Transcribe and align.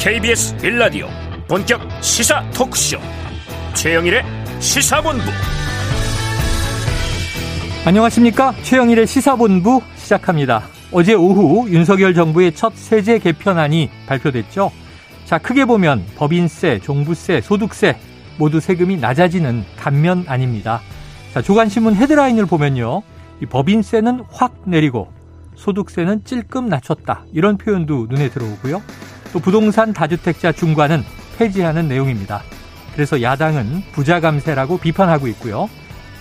KBS 0.00 0.56
빌라디오 0.56 1.08
본격 1.46 1.78
시사 2.02 2.42
토크쇼 2.54 2.96
최영일의 3.74 4.22
시사본부. 4.58 5.24
안녕하십니까? 7.84 8.54
최영일의 8.62 9.06
시사본부 9.06 9.82
시작합니다. 9.96 10.62
어제 10.90 11.12
오후 11.12 11.68
윤석열 11.68 12.14
정부의 12.14 12.54
첫 12.54 12.74
세제 12.76 13.18
개편안이 13.18 13.90
발표됐죠. 14.06 14.72
자 15.26 15.36
크게 15.36 15.66
보면 15.66 16.06
법인세 16.16 16.78
종부세 16.78 17.42
소득세 17.42 17.98
모두 18.38 18.58
세금이 18.58 18.96
낮아지는 18.96 19.64
감면안입니다. 19.76 20.80
자 21.34 21.42
조간신문 21.42 21.96
헤드라인을 21.96 22.46
보면요. 22.46 23.02
이 23.42 23.44
법인세는 23.44 24.24
확 24.32 24.62
내리고 24.64 25.12
소득세는 25.56 26.24
찔끔 26.24 26.70
낮췄다. 26.70 27.26
이런 27.34 27.58
표현도 27.58 28.06
눈에 28.08 28.30
들어오고요 28.30 28.80
또 29.32 29.38
부동산 29.38 29.92
다주택자 29.92 30.52
중과는 30.52 31.04
폐지하는 31.38 31.88
내용입니다. 31.88 32.42
그래서 32.94 33.22
야당은 33.22 33.82
부자 33.92 34.20
감세라고 34.20 34.78
비판하고 34.78 35.28
있고요. 35.28 35.70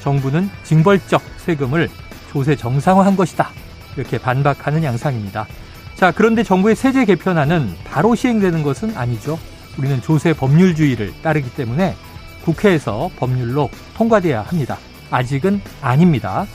정부는 0.01 0.49
징벌적 0.63 1.21
세금을 1.37 1.89
조세 2.31 2.55
정상화한 2.55 3.15
것이다. 3.15 3.49
이렇게 3.97 4.17
반박하는 4.17 4.83
양상입니다. 4.83 5.47
자, 5.95 6.11
그런데 6.11 6.43
정부의 6.43 6.75
세제 6.75 7.03
개편안은 7.05 7.75
바로 7.83 8.15
시행되는 8.15 8.63
것은 8.63 8.95
아니죠. 8.95 9.37
우리는 9.77 10.01
조세 10.01 10.33
법률주의를 10.33 11.13
따르기 11.21 11.49
때문에 11.55 11.95
국회에서 12.43 13.09
법률로 13.17 13.69
통과돼야 13.97 14.41
합니다. 14.41 14.77
아직은 15.11 15.61
아닙니다. 15.81 16.45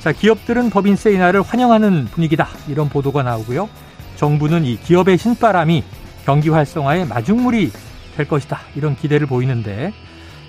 자, 0.00 0.12
기업들은 0.12 0.70
법인세 0.70 1.12
인하를 1.12 1.42
환영하는 1.42 2.06
분위기다. 2.06 2.48
이런 2.68 2.88
보도가 2.88 3.22
나오고요. 3.22 3.68
정부는 4.16 4.64
이 4.64 4.78
기업의 4.78 5.16
신바람이 5.16 5.82
경기 6.24 6.48
활성화의 6.48 7.06
마중물이 7.06 7.70
될 8.16 8.28
것이다. 8.28 8.60
이런 8.74 8.96
기대를 8.96 9.26
보이는데 9.26 9.92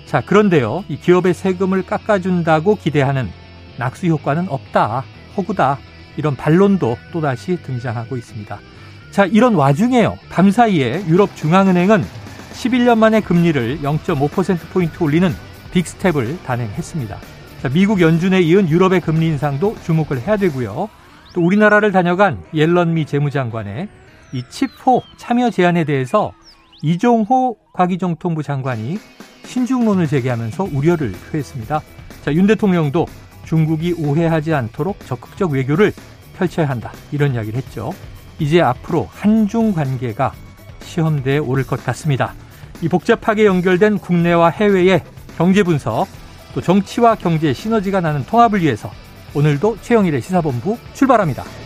자, 0.06 0.20
그런데요. 0.20 0.84
이 0.88 0.96
기업의 0.98 1.32
세금을 1.32 1.84
깎아준다고 1.84 2.76
기대하는 2.76 3.30
낙수 3.78 4.06
효과는 4.08 4.46
없다. 4.48 5.04
허구다. 5.36 5.78
이런 6.16 6.36
반론도 6.36 6.98
또다시 7.12 7.56
등장하고 7.62 8.16
있습니다. 8.18 8.58
자, 9.10 9.24
이런 9.24 9.54
와중에요. 9.54 10.18
밤 10.28 10.50
사이에 10.50 11.04
유럽 11.06 11.34
중앙은행은 11.36 12.04
11년 12.52 12.98
만에 12.98 13.20
금리를 13.20 13.78
0.5%포인트 13.80 15.02
올리는 15.02 15.32
빅스텝을 15.72 16.42
단행했습니다. 16.44 17.18
자, 17.62 17.68
미국 17.70 18.00
연준에 18.00 18.40
이은 18.42 18.68
유럽의 18.68 19.00
금리 19.00 19.26
인상도 19.28 19.76
주목을 19.82 20.20
해야 20.20 20.36
되고요. 20.36 20.90
또 21.34 21.40
우리나라를 21.40 21.92
다녀간 21.92 22.42
옐런 22.52 22.92
미 22.92 23.06
재무장관의 23.06 23.88
이 24.32 24.42
칩4 24.42 25.02
참여 25.16 25.50
제안에 25.50 25.84
대해서 25.84 26.32
이종호 26.82 27.56
과기정통부 27.72 28.42
장관이 28.42 28.98
신중론을 29.44 30.06
제기하면서 30.06 30.68
우려를 30.72 31.12
표했습니다. 31.30 31.80
자, 32.24 32.32
윤 32.34 32.46
대통령도 32.46 33.06
중국이 33.44 33.94
오해하지 33.98 34.54
않도록 34.54 35.04
적극적 35.06 35.52
외교를 35.52 35.92
펼쳐야 36.36 36.68
한다. 36.68 36.92
이런 37.10 37.34
이야기를 37.34 37.56
했죠. 37.58 37.92
이제 38.38 38.60
앞으로 38.60 39.08
한중 39.10 39.72
관계가 39.72 40.32
시험대에 40.80 41.38
오를 41.38 41.64
것 41.64 41.84
같습니다. 41.84 42.34
이 42.80 42.88
복잡하게 42.88 43.46
연결된 43.46 43.98
국내와 43.98 44.50
해외의 44.50 45.02
경제 45.36 45.62
분석, 45.62 46.06
또 46.54 46.60
정치와 46.60 47.14
경제 47.16 47.52
시너지가 47.52 48.00
나는 48.00 48.24
통합을 48.24 48.62
위해서 48.62 48.90
오늘도 49.34 49.78
최영일의 49.82 50.20
시사본부 50.20 50.78
출발합니다. 50.94 51.61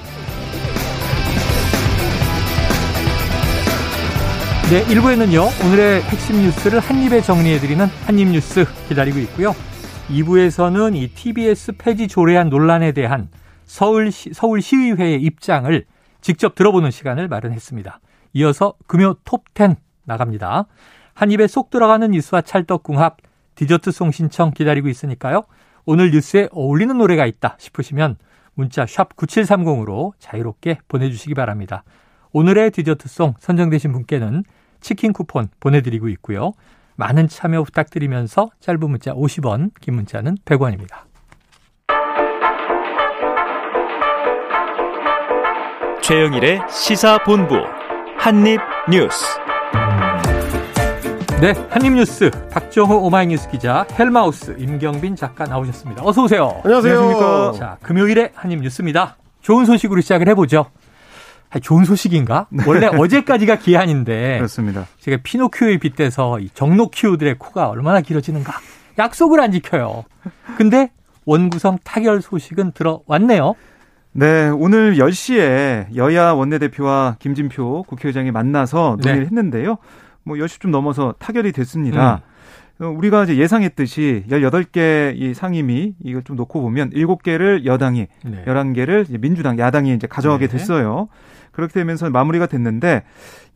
네, 4.68 4.82
1부에는요, 4.86 5.64
오늘의 5.64 6.02
핵심 6.02 6.42
뉴스를 6.42 6.80
한입에 6.80 7.20
정리해드리는 7.20 7.86
한입뉴스 7.86 8.64
기다리고 8.88 9.20
있고요. 9.20 9.52
2부에서는 10.08 10.96
이 10.96 11.06
TBS 11.06 11.76
폐지 11.78 12.08
조례안 12.08 12.48
논란에 12.48 12.90
대한 12.90 13.28
서울시, 13.64 14.32
서울시의회의 14.34 15.22
입장을 15.22 15.84
직접 16.20 16.56
들어보는 16.56 16.90
시간을 16.90 17.28
마련했습니다. 17.28 18.00
이어서 18.32 18.74
금요 18.88 19.14
톱10 19.24 19.76
나갑니다. 20.02 20.66
한 21.14 21.30
입에 21.30 21.46
쏙 21.46 21.70
들어가는 21.70 22.10
뉴스와 22.10 22.40
찰떡궁합, 22.40 23.18
디저트송 23.54 24.10
신청 24.10 24.50
기다리고 24.50 24.88
있으니까요. 24.88 25.44
오늘 25.84 26.10
뉴스에 26.10 26.48
어울리는 26.50 26.98
노래가 26.98 27.26
있다 27.26 27.54
싶으시면 27.60 28.16
문자 28.54 28.84
샵 28.84 29.14
9730으로 29.14 30.14
자유롭게 30.18 30.78
보내주시기 30.88 31.34
바랍니다. 31.34 31.84
오늘의 32.32 32.72
디저트송 32.72 33.34
선정되신 33.38 33.92
분께는 33.92 34.42
치킨 34.86 35.12
쿠폰 35.12 35.48
보내드리고 35.58 36.06
있고요. 36.10 36.52
많은 36.94 37.26
참여 37.26 37.64
부탁드리면서 37.64 38.50
짧은 38.60 38.88
문자 38.88 39.12
50원, 39.12 39.72
긴 39.80 39.96
문자는 39.96 40.36
100원입니다. 40.44 40.98
최영일의 46.00 46.60
시사본부 46.70 47.56
한입뉴스 48.16 49.26
네, 51.40 51.52
한입뉴스 51.68 52.30
박정호 52.52 53.06
오마이뉴스 53.06 53.50
기자 53.50 53.84
헬마우스 53.98 54.54
임경빈 54.56 55.16
작가 55.16 55.46
나오셨습니다. 55.46 56.02
어서 56.04 56.22
오세요. 56.22 56.60
안녕하세요. 56.62 56.94
안녕하십니까. 56.94 57.52
자, 57.58 57.76
금요일에 57.82 58.30
한입뉴스입니다. 58.36 59.16
좋은 59.42 59.64
소식으로 59.64 60.00
시작을 60.00 60.28
해보죠. 60.28 60.66
좋은 61.60 61.84
소식인가? 61.84 62.46
원래 62.66 62.86
어제까지가 62.86 63.56
기한인데. 63.56 64.36
그렇습니다. 64.38 64.86
제가 65.00 65.18
피노키오에 65.22 65.78
빗대서 65.78 66.40
이 66.40 66.50
정노키오들의 66.54 67.36
코가 67.38 67.68
얼마나 67.68 68.00
길어지는가. 68.00 68.52
약속을 68.98 69.40
안 69.40 69.52
지켜요. 69.52 70.04
근데 70.56 70.90
원구성 71.24 71.78
타결 71.84 72.22
소식은 72.22 72.72
들어왔네요. 72.72 73.54
네, 74.12 74.48
오늘 74.48 74.94
10시에 74.96 75.94
여야 75.94 76.32
원내대표와 76.32 77.16
김진표 77.18 77.84
국회의장이 77.86 78.30
만나서 78.30 78.96
논의를 79.00 79.20
네. 79.20 79.26
했는데요. 79.26 79.76
뭐 80.24 80.36
10시 80.36 80.60
좀 80.60 80.70
넘어서 80.70 81.14
타결이 81.18 81.52
됐습니다. 81.52 82.22
음. 82.80 82.96
우리가 82.96 83.24
이제 83.24 83.36
예상했듯이 83.36 84.24
18개 84.28 85.14
이 85.16 85.34
상임위 85.34 85.94
이걸 86.02 86.22
좀 86.24 86.36
놓고 86.36 86.60
보면 86.60 86.90
7개를 86.90 87.64
여당이, 87.64 88.06
네. 88.24 88.44
11개를 88.46 89.20
민주당, 89.20 89.58
야당이 89.58 89.94
이제 89.94 90.06
가져가게 90.06 90.46
네. 90.46 90.56
됐어요. 90.58 91.08
그렇게 91.56 91.72
되면서 91.72 92.10
마무리가 92.10 92.46
됐는데 92.46 93.02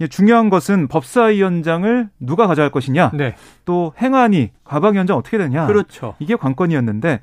중요한 0.09 0.49
것은 0.49 0.89
법사위원장을 0.89 2.09
누가 2.19 2.47
가져갈 2.47 2.71
것이냐, 2.71 3.11
네. 3.13 3.35
또 3.67 3.93
행안위 4.01 4.51
과방위원장 4.65 5.17
어떻게 5.19 5.37
되냐, 5.37 5.67
그렇죠. 5.67 6.15
이게 6.19 6.35
관건이었는데 6.35 7.21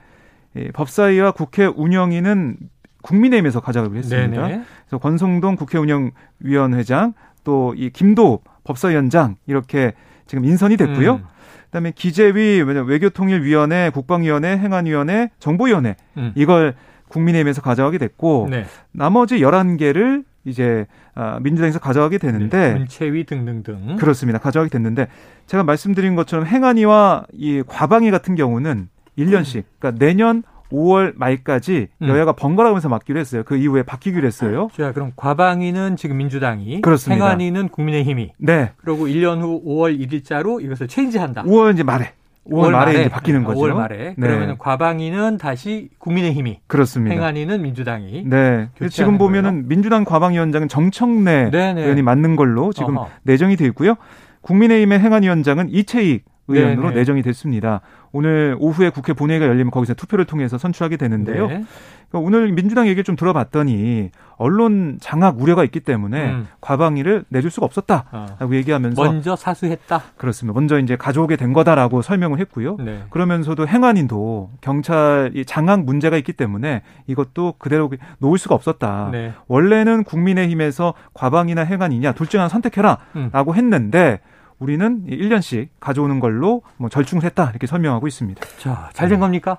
법사위와 0.73 1.31
국회 1.31 1.65
운영위는 1.65 2.57
국민의힘에서 3.01 3.59
가져가기로 3.59 3.97
했습니다. 3.97 4.47
네네. 4.47 4.63
그래서 4.85 4.97
권성동 4.99 5.55
국회 5.55 5.79
운영위원회장 5.79 7.13
또 7.43 7.73
이 7.75 7.89
김도 7.89 8.41
법사위원장 8.63 9.37
이렇게 9.47 9.93
지금 10.27 10.45
인선이 10.45 10.77
됐고요. 10.77 11.15
음. 11.15 11.23
그다음에 11.65 11.91
기재위, 11.95 12.61
외교통일위원회, 12.61 13.89
국방위원회, 13.89 14.57
행안위원회, 14.57 15.31
정보위원회 15.39 15.95
음. 16.17 16.31
이걸 16.35 16.75
국민의힘에서 17.09 17.61
가져가게 17.61 17.97
됐고 17.97 18.47
네. 18.49 18.65
나머지 18.91 19.39
11개를 19.39 20.25
이제 20.47 20.87
아, 21.13 21.39
민주당에서 21.41 21.79
가져가게 21.79 22.17
되는데 22.17 22.73
네, 22.73 22.73
문체위 22.73 23.25
등등등 23.25 23.97
그렇습니다. 23.97 24.39
가져가게 24.39 24.69
됐는데 24.69 25.07
제가 25.45 25.63
말씀드린 25.63 26.15
것처럼 26.15 26.45
행안위와 26.45 27.25
이 27.33 27.63
과방위 27.67 28.11
같은 28.11 28.35
경우는 28.35 28.87
1년씩 29.17 29.63
그러니까 29.79 29.99
내년 30.05 30.43
5월 30.71 31.13
말까지 31.15 31.87
음. 32.01 32.07
여야가 32.07 32.33
번갈아 32.33 32.69
가면서 32.69 32.89
맡기로 32.89 33.19
했어요. 33.19 33.43
그 33.45 33.55
이후에 33.55 33.83
바뀌기로 33.83 34.25
했어요. 34.27 34.69
자, 34.75 34.91
그럼 34.91 35.13
과방위는 35.15 35.95
지금 35.95 36.17
민주당이, 36.17 36.81
그렇습니다. 36.81 37.23
행안위는 37.25 37.69
국민의힘이. 37.69 38.33
네. 38.37 38.71
그리고 38.77 39.07
1년 39.07 39.41
후 39.41 39.63
5월 39.65 39.97
1일자로 39.97 40.61
이것을 40.61 40.87
체인지한다. 40.87 41.43
5월 41.43 41.73
이제 41.73 41.83
말에. 41.83 42.13
5월, 42.49 42.67
5월 42.67 42.71
말에, 42.71 42.91
이제 42.91 43.09
바뀌는 43.09 43.43
거죠. 43.43 43.59
5월 43.59 43.73
말에. 43.73 43.97
네. 43.97 44.27
그러면 44.27 44.57
과방위는 44.57 45.37
다시 45.37 45.89
국민의힘이. 45.99 46.61
그렇습니다. 46.67 47.13
행안위는 47.15 47.61
민주당이. 47.61 48.23
네. 48.25 48.69
지금 48.89 49.17
보면은 49.17 49.51
거예요. 49.51 49.67
민주당 49.67 50.05
과방위원장은 50.05 50.67
정청래 50.67 51.49
네네. 51.51 51.81
의원이 51.81 52.01
맞는 52.01 52.35
걸로 52.35 52.73
지금 52.73 52.97
어허. 52.97 53.09
내정이 53.23 53.55
돼 53.55 53.65
있고요. 53.65 53.95
국민의힘의 54.41 54.99
행안위원장은 54.99 55.69
이채익 55.69 56.25
의원으로 56.47 56.89
네네. 56.89 56.95
내정이 56.95 57.21
됐습니다. 57.23 57.81
오늘 58.11 58.55
오후에 58.59 58.89
국회 58.89 59.13
본회의가 59.13 59.45
열리면 59.47 59.69
거기서 59.71 59.93
투표를 59.93 60.25
통해서 60.25 60.57
선출하게 60.57 60.97
되는데요. 60.97 61.47
네. 61.47 61.65
그러니까 62.09 62.25
오늘 62.25 62.51
민주당 62.53 62.85
얘기를 62.87 63.03
좀 63.03 63.17
들어봤더니 63.17 64.11
언론 64.37 64.97
장악 65.01 65.41
우려가 65.41 65.65
있기 65.65 65.81
때문에 65.81 66.29
음. 66.31 66.47
과방위를 66.61 67.25
내줄 67.27 67.51
수가 67.51 67.65
없었다라고 67.65 68.45
어. 68.45 68.49
얘기하면서 68.53 69.03
먼저 69.03 69.35
사수했다. 69.35 70.03
그렇습니다. 70.15 70.57
먼저 70.57 70.79
이제 70.79 70.95
가져오게 70.95 71.35
된 71.35 71.51
거다라고 71.51 72.01
설명을 72.01 72.39
했고요. 72.39 72.77
네. 72.79 73.03
그러면서도 73.09 73.67
행안인도 73.67 74.51
경찰이 74.61 75.43
장악 75.45 75.83
문제가 75.83 76.15
있기 76.17 76.31
때문에 76.33 76.81
이것도 77.07 77.55
그대로 77.57 77.91
놓을 78.19 78.37
수가 78.37 78.55
없었다. 78.55 79.09
네. 79.11 79.33
원래는 79.47 80.03
국민의힘에서 80.05 80.93
과방이나 81.13 81.63
행안이냐 81.63 82.13
둘 82.13 82.27
중 82.27 82.39
하나 82.41 82.49
선택해라라고 82.49 83.51
음. 83.51 83.55
했는데 83.55 84.19
우리는 84.59 85.03
1년씩 85.07 85.67
가져오는 85.79 86.19
걸로 86.19 86.61
뭐 86.77 86.89
절충했다 86.89 87.49
이렇게 87.51 87.67
설명하고 87.67 88.07
있습니다. 88.07 88.41
자, 88.59 88.89
잘 88.93 89.09
된 89.09 89.19
겁니까? 89.19 89.57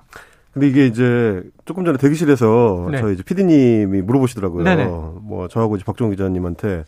근데 0.51 0.67
이게 0.67 0.87
이제 0.87 1.43
조금 1.65 1.85
전에 1.85 1.97
대기실에서 1.97 2.87
네. 2.91 2.97
저희 2.99 3.13
이제 3.13 3.23
PD님이 3.23 4.01
물어보시더라고요. 4.01 4.63
네네. 4.63 4.85
뭐 4.85 5.47
저하고 5.49 5.75
이제 5.75 5.85
박종훈 5.85 6.15
기자님한테 6.15 6.85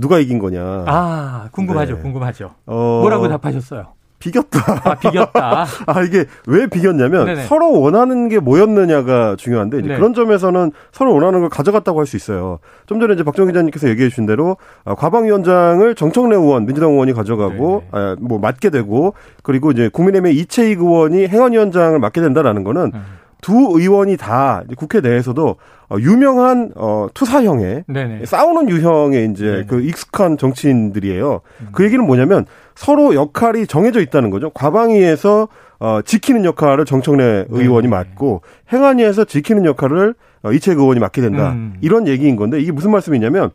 누가 0.00 0.18
이긴 0.18 0.38
거냐. 0.38 0.62
아 0.86 1.48
궁금하죠, 1.52 1.96
네. 1.96 2.02
궁금하죠. 2.02 2.54
어... 2.66 3.00
뭐라고 3.02 3.28
답하셨어요? 3.28 3.92
비겼다. 4.22 4.82
아, 4.84 4.94
비겼다. 4.94 5.66
아, 5.86 6.02
이게 6.02 6.26
왜 6.46 6.68
비겼냐면 6.68 7.26
네네. 7.26 7.42
서로 7.44 7.80
원하는 7.80 8.28
게 8.28 8.38
뭐였느냐가 8.38 9.34
중요한데 9.36 9.80
이제 9.80 9.88
네. 9.88 9.96
그런 9.96 10.14
점에서는 10.14 10.70
서로 10.92 11.12
원하는 11.14 11.40
걸 11.40 11.48
가져갔다고 11.48 11.98
할 11.98 12.06
수 12.06 12.16
있어요. 12.16 12.58
좀 12.86 13.00
전에 13.00 13.14
이제 13.14 13.22
박정 13.22 13.46
기자님께서 13.46 13.88
얘기해 13.88 14.08
주신 14.08 14.26
대로 14.26 14.56
아, 14.84 14.94
과방위원장을 14.94 15.94
정청래 15.94 16.36
의원, 16.36 16.66
민주당 16.66 16.90
의원이 16.92 17.12
가져가고 17.14 17.84
아, 17.90 18.16
뭐 18.20 18.38
맡게 18.38 18.70
되고 18.70 19.14
그리고 19.42 19.70
이제 19.70 19.88
국민의힘의 19.88 20.36
이채익 20.36 20.80
의원이 20.80 21.28
행안위원장을 21.28 21.98
맡게 21.98 22.20
된다라는 22.20 22.64
거는 22.64 22.92
음. 22.94 23.02
두 23.40 23.54
의원이 23.74 24.16
다 24.16 24.62
국회 24.76 25.00
내에서도 25.00 25.56
어, 25.90 25.96
유명한 25.98 26.70
어 26.76 27.08
투사형의 27.12 27.84
네네. 27.88 28.24
싸우는 28.24 28.70
유형의 28.70 29.30
이제 29.32 29.44
네네. 29.44 29.64
그 29.66 29.82
익숙한 29.82 30.38
정치인들이에요. 30.38 31.40
음. 31.60 31.68
그 31.72 31.84
얘기는 31.84 32.04
뭐냐면 32.06 32.46
서로 32.74 33.14
역할이 33.14 33.66
정해져 33.66 34.00
있다는 34.00 34.30
거죠. 34.30 34.50
과방위에서 34.50 35.48
어 35.78 36.00
지키는 36.02 36.44
역할을 36.44 36.84
정청래 36.84 37.46
의원이 37.48 37.88
맡고 37.88 38.42
행안위에서 38.72 39.24
지키는 39.24 39.64
역할을 39.64 40.14
어, 40.42 40.52
이채 40.52 40.72
의원이 40.72 41.00
맡게 41.00 41.20
된다. 41.20 41.52
음. 41.52 41.74
이런 41.80 42.06
얘기인 42.06 42.36
건데 42.36 42.60
이게 42.60 42.72
무슨 42.72 42.90
말씀이냐면 42.90 43.50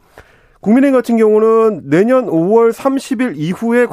국민의힘 0.61 0.97
같은 0.97 1.17
경우는 1.17 1.81
내년 1.85 2.25
5월 2.27 2.71
30일 2.73 3.33
이후에 3.35 3.85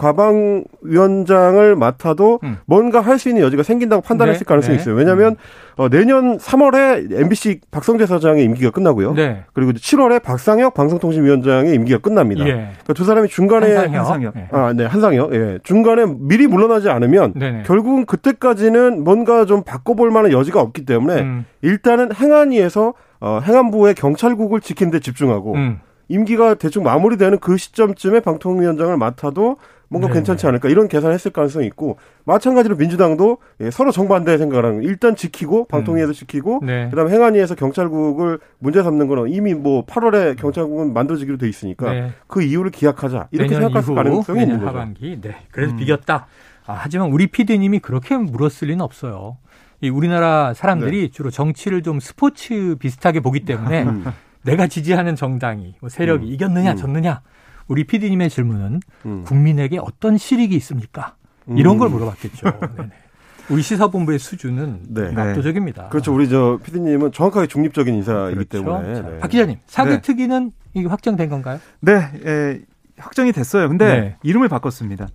과방위원장을 0.82 1.76
맡아도 1.76 2.40
음. 2.42 2.58
뭔가 2.66 3.00
할 3.00 3.14
수 3.18 3.28
있는 3.28 3.42
여지가 3.42 3.62
생긴다고 3.62 4.02
판단했을 4.02 4.40
네, 4.40 4.44
가능성이 4.44 4.76
네. 4.76 4.82
있어요. 4.82 4.96
왜냐하면 4.96 5.32
음. 5.32 5.36
어, 5.76 5.88
내년 5.88 6.36
3월에 6.38 7.12
MBC 7.20 7.60
박성재 7.70 8.06
사장의 8.06 8.44
임기가 8.44 8.70
끝나고요. 8.70 9.14
네. 9.14 9.44
그리고 9.52 9.72
7월에 9.72 10.20
박상혁 10.22 10.74
방송통신위원장의 10.74 11.74
임기가 11.74 11.98
끝납니다. 11.98 12.44
예. 12.46 12.50
그러니까 12.52 12.92
두 12.94 13.04
사람이 13.04 13.28
중간에 13.28 13.66
한상혁. 13.74 13.94
한상혁. 14.00 14.34
예. 14.36 14.48
아, 14.50 14.72
네, 14.72 14.84
한상혁. 14.84 15.32
예. 15.34 15.58
중간에 15.62 16.04
미리 16.18 16.46
물러나지 16.48 16.90
않으면 16.90 17.34
네네. 17.34 17.62
결국은 17.66 18.04
그때까지는 18.04 19.04
뭔가 19.04 19.44
좀 19.44 19.62
바꿔볼 19.62 20.10
만한 20.10 20.32
여지가 20.32 20.60
없기 20.60 20.84
때문에 20.84 21.20
음. 21.22 21.44
일단은 21.62 22.12
행안위에서 22.14 22.94
어, 23.20 23.40
행안부의 23.44 23.94
경찰국을 23.94 24.60
지키는 24.60 24.90
데 24.90 24.98
집중하고 25.00 25.54
음. 25.54 25.80
임기가 26.08 26.54
대충 26.54 26.82
마무리되는 26.82 27.38
그 27.38 27.56
시점쯤에 27.56 28.20
방통위원장을 28.20 28.96
맡아도 28.96 29.56
뭔가 29.88 30.08
네. 30.08 30.14
괜찮지 30.14 30.46
않을까 30.46 30.68
이런 30.68 30.88
계산을 30.88 31.14
했을 31.14 31.30
가능성이 31.30 31.66
있고 31.66 31.98
마찬가지로 32.24 32.76
민주당도 32.76 33.38
예, 33.60 33.70
서로 33.70 33.92
정반대 33.92 34.36
생각을 34.38 34.64
하는 34.64 34.82
일단 34.82 35.14
지키고 35.14 35.66
방통위에서 35.66 36.10
음. 36.10 36.12
지키고 36.12 36.60
네. 36.64 36.88
그다음에 36.90 37.12
행안위에서 37.12 37.54
경찰국을 37.54 38.40
문제 38.58 38.82
삼는 38.82 39.06
거는 39.06 39.30
이미 39.30 39.54
뭐 39.54 39.84
8월에 39.84 40.36
경찰국은 40.36 40.92
만들어지기로 40.92 41.38
돼 41.38 41.48
있으니까 41.48 41.92
네. 41.92 42.12
그 42.26 42.42
이유를 42.42 42.70
기약하자 42.70 43.28
이렇게 43.30 43.54
생각할 43.54 43.82
이후, 43.82 43.94
가능성이 43.94 44.42
있는 44.42 44.58
거죠. 44.58 44.68
하반기. 44.68 45.20
네. 45.20 45.36
그래서 45.52 45.72
음. 45.74 45.76
비겼다. 45.76 46.26
아, 46.66 46.78
하지만 46.80 47.10
우리 47.10 47.26
PD님이 47.26 47.78
그렇게 47.80 48.16
물었을 48.16 48.68
리는 48.68 48.80
없어요. 48.80 49.36
이 49.80 49.90
우리나라 49.90 50.54
사람들이 50.54 51.02
네. 51.02 51.08
주로 51.08 51.30
정치를 51.30 51.82
좀 51.82 52.00
스포츠 52.00 52.74
비슷하게 52.78 53.20
보기 53.20 53.44
때문에 53.44 53.82
음. 53.82 54.04
내가 54.44 54.66
지지하는 54.66 55.16
정당이 55.16 55.74
뭐 55.80 55.88
세력이 55.88 56.26
음. 56.26 56.32
이겼느냐 56.32 56.72
음. 56.72 56.76
졌느냐 56.76 57.22
우리 57.66 57.84
PD님의 57.84 58.30
질문은 58.30 58.80
음. 59.06 59.24
국민에게 59.24 59.78
어떤 59.78 60.18
실익이 60.18 60.54
있습니까? 60.56 61.16
이런 61.48 61.78
걸 61.78 61.88
음. 61.88 61.92
물어봤겠죠. 61.92 62.50
네네. 62.76 62.90
우리 63.50 63.62
시사본부의 63.62 64.18
수준은 64.18 64.80
네. 64.88 65.14
압도적입니다. 65.14 65.88
그렇죠. 65.88 66.14
우리 66.14 66.28
저 66.28 66.58
PD님은 66.62 67.12
정확하게 67.12 67.46
중립적인 67.46 67.94
인사이기 67.94 68.36
그렇죠. 68.36 68.64
때문에. 68.64 69.02
네. 69.02 69.18
박 69.18 69.28
기자님, 69.28 69.58
사개특위는 69.66 70.44
네. 70.46 70.52
이게 70.72 70.88
확정된 70.88 71.28
건가요? 71.28 71.60
네, 71.80 72.10
예, 72.24 72.60
확정이 72.96 73.32
됐어요. 73.32 73.68
근데 73.68 73.86
네. 73.86 74.16
이름을 74.22 74.48
바꿨습니다. 74.48 75.08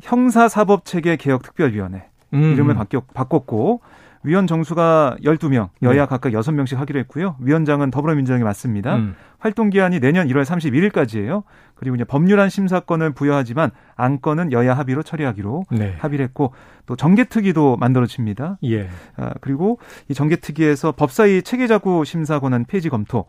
형사사법체계 0.00 1.16
개혁특별위원회 1.16 2.04
음. 2.34 2.52
이름을 2.52 2.74
바뀌, 2.74 2.98
바꿨고 3.12 3.80
위원 4.22 4.46
정수가 4.46 5.18
12명, 5.22 5.68
여야 5.82 6.02
네. 6.02 6.06
각각 6.06 6.32
6명씩 6.32 6.76
하기로 6.76 6.98
했고요. 7.00 7.36
위원장은 7.40 7.90
더불어민주당이 7.90 8.42
맞습니다. 8.42 8.96
음. 8.96 9.14
활동 9.38 9.70
기한이 9.70 10.00
내년 10.00 10.26
1월 10.26 10.44
31일까지예요. 10.44 11.44
그리고 11.74 11.94
이제 11.94 12.04
법률안 12.04 12.48
심사권을 12.48 13.12
부여하지만 13.12 13.70
안건은 13.96 14.50
여야 14.52 14.74
합의로 14.74 15.02
처리하기로 15.02 15.64
네. 15.70 15.94
합의를 15.98 16.24
했고 16.24 16.52
또 16.86 16.96
정개특위도 16.96 17.76
만들어집니다. 17.76 18.58
예. 18.64 18.88
아, 19.16 19.34
그리고 19.40 19.78
이 20.08 20.14
정개특위에서 20.14 20.92
법사위 20.92 21.42
체계자구 21.42 22.04
심사 22.04 22.40
권한 22.40 22.64
폐지 22.64 22.88
검토 22.88 23.26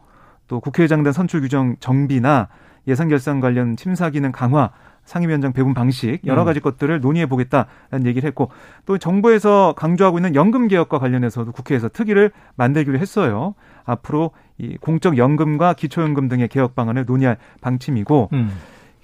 또 0.47 0.59
국회의장단 0.59 1.13
선출 1.13 1.41
규정 1.41 1.75
정비나 1.79 2.49
예산 2.87 3.07
결산 3.07 3.39
관련 3.39 3.75
심사 3.77 4.09
기능 4.09 4.31
강화 4.31 4.71
상임위원장 5.09 5.53
배분 5.53 5.73
방식 5.73 6.19
여러 6.25 6.43
음. 6.43 6.45
가지 6.45 6.59
음. 6.59 6.61
것들을 6.61 7.01
논의해 7.01 7.25
보겠다라는 7.25 8.05
얘기를 8.05 8.27
했고 8.27 8.51
또 8.85 8.97
정부에서 8.97 9.73
강조하고 9.75 10.19
있는 10.19 10.35
연금 10.35 10.67
개혁과 10.67 10.99
관련해서도 10.99 11.51
국회에서 11.51 11.89
특위를 11.89 12.31
만들기로 12.55 12.99
했어요. 12.99 13.55
앞으로 13.85 14.31
이 14.59 14.77
공적 14.77 15.17
연금과 15.17 15.73
기초연금 15.73 16.27
등의 16.27 16.47
개혁 16.47 16.75
방안을 16.75 17.05
논의할 17.05 17.37
방침이고 17.61 18.29
음. 18.33 18.51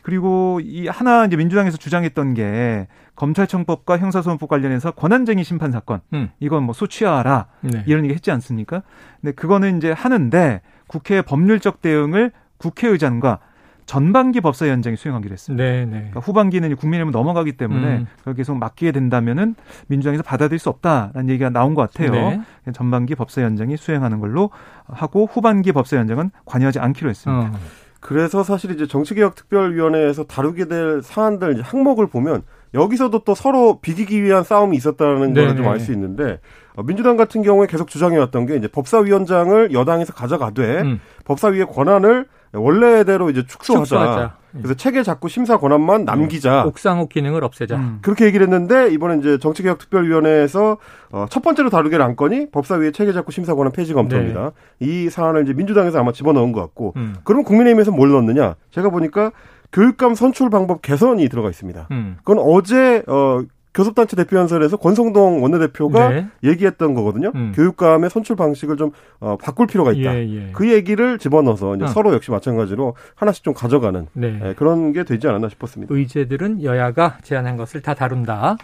그리고 0.04 0.60
이 0.62 0.88
하나 0.88 1.26
이제 1.26 1.36
민주당에서 1.36 1.78
주장했던 1.78 2.36
게 2.36 2.88
검찰청법과 3.16 3.98
형사소송법 3.98 4.48
관련해서 4.48 4.92
권한쟁의 4.92 5.44
심판 5.44 5.72
사건 5.72 6.02
음. 6.14 6.30
이건 6.40 6.64
뭐 6.64 6.74
소취하라 6.74 7.48
네. 7.62 7.84
이런 7.88 8.04
얘기 8.04 8.14
했지 8.14 8.30
않습니까? 8.30 8.84
근데 9.20 9.34
그거는 9.34 9.78
이제 9.78 9.92
하는데 9.92 10.62
국회 10.86 11.24
법률적 11.24 11.82
대응을 11.82 12.32
국회의장과 12.58 13.40
전반기 13.86 14.42
법사 14.42 14.66
위원장이 14.66 14.96
수행하기로 14.96 15.34
했습니다. 15.34 15.64
네, 15.64 15.86
네. 15.86 15.92
그러니까 15.92 16.20
후반기는 16.20 16.76
국민의힘 16.76 17.12
넘어가기 17.12 17.54
때문에 17.54 17.98
음. 17.98 18.08
그걸 18.20 18.34
계속 18.34 18.58
맡기게 18.58 18.92
된다면은 18.92 19.56
민주당에서 19.88 20.24
받아들일 20.24 20.60
수 20.60 20.70
없다라는 20.70 21.30
얘기가 21.30 21.50
나온 21.50 21.76
것 21.76 21.90
같아요. 21.90 22.12
네. 22.12 22.42
전반기 22.74 23.16
법사 23.16 23.42
위원장이 23.42 23.78
수행하는 23.78 24.20
걸로 24.20 24.50
하고 24.88 25.28
후반기 25.32 25.72
법사 25.72 25.98
위원장은 25.98 26.32
관여하지 26.46 26.80
않기로 26.80 27.10
했습니다. 27.10 27.52
어. 27.54 27.60
그래서 28.00 28.44
사실 28.44 28.72
이제 28.72 28.86
정치개혁특별위원회에서 28.86 30.26
다루게 30.26 30.66
될 30.66 31.02
사안들 31.02 31.62
항목을 31.64 32.08
보면 32.08 32.44
여기서도 32.76 33.20
또 33.20 33.34
서로 33.34 33.80
비기기 33.80 34.22
위한 34.22 34.44
싸움이 34.44 34.78
있었다는 34.78 35.34
네, 35.34 35.48
걸좀 35.48 35.68
알수 35.68 35.88
네. 35.88 35.94
있는데 35.94 36.40
어, 36.76 36.84
민주당 36.84 37.18
같은 37.18 37.42
경우에 37.42 37.68
계속 37.68 37.88
주장해왔던 37.88 38.46
게 38.46 38.58
이제 38.58 38.68
법사위원장을 38.68 39.74
여당에서 39.74 40.14
가져가되 40.14 40.82
음. 40.82 41.00
법사위의 41.24 41.68
권한을 41.68 42.28
원래대로 42.56 43.30
이제 43.30 43.46
축소하자. 43.46 43.84
축소하자. 43.84 44.34
그래서 44.54 44.74
체계 44.76 45.04
자꾸 45.04 45.28
심사 45.28 45.58
권한만 45.58 46.06
남기자. 46.06 46.64
음. 46.64 46.68
옥상옥 46.68 47.10
기능을 47.10 47.44
없애자. 47.44 47.76
음. 47.76 48.00
그렇게 48.02 48.26
얘기를 48.26 48.46
했는데 48.46 48.90
이번에 48.90 49.18
이제 49.18 49.38
정치개혁특별위원회에서 49.38 50.78
어, 51.12 51.26
첫 51.30 51.44
번째로 51.44 51.70
다루게 51.70 51.98
한 51.98 52.16
건이 52.16 52.52
법사위의 52.52 52.94
체계 52.94 53.12
자꾸 53.12 53.32
심사 53.32 53.54
권한 53.54 53.74
폐지 53.74 53.94
검토입니다. 53.94 54.52
네. 54.80 54.88
이 54.88 55.10
사안을 55.10 55.44
이제 55.44 55.54
민주당에서 55.54 56.00
아마 56.00 56.12
집어넣은 56.12 56.52
것 56.54 56.62
같고 56.62 56.94
음. 56.96 57.16
그러면 57.24 57.44
국민의힘에서 57.44 57.92
뭘 57.92 58.12
넣느냐? 58.12 58.56
제가 58.72 58.90
보니까 58.90 59.32
교육감 59.74 60.16
선출 60.16 60.50
방법 60.50 60.82
개선이 60.82 61.28
들어가 61.28 61.50
있습니다. 61.50 61.88
음. 61.92 62.18
그건 62.24 62.40
어제 62.40 63.04
어 63.08 63.42
교섭단체 63.76 64.16
대표연설에서 64.16 64.78
권성동 64.78 65.44
원내대표가 65.44 66.10
네. 66.10 66.28
얘기했던 66.44 66.94
거거든요. 66.94 67.32
음. 67.36 67.52
교육감의 67.54 68.10
선출 68.10 68.38
방식을 68.38 68.78
좀 68.78 68.92
어, 69.20 69.38
바꿀 69.38 69.68
필요가 69.68 69.92
있다. 69.92 70.16
예, 70.16 70.20
예. 70.22 70.50
그 70.54 70.72
얘기를 70.72 71.20
집어넣어서 71.20 71.76
이제 71.76 71.84
어. 71.84 71.88
서로 71.88 72.14
역시 72.14 72.32
마찬가지로 72.32 72.96
하나씩 73.16 73.44
좀 73.44 73.54
가져가는 73.54 74.08
네. 74.14 74.40
예, 74.44 74.54
그런 74.54 74.94
게 74.94 75.04
되지 75.04 75.28
않았나 75.28 75.50
싶었습니다. 75.50 75.94
의제들은 75.94 76.64
여야가 76.64 77.18
제안한 77.22 77.58
것을 77.58 77.82
다 77.82 77.94
다룬다. 77.94 78.56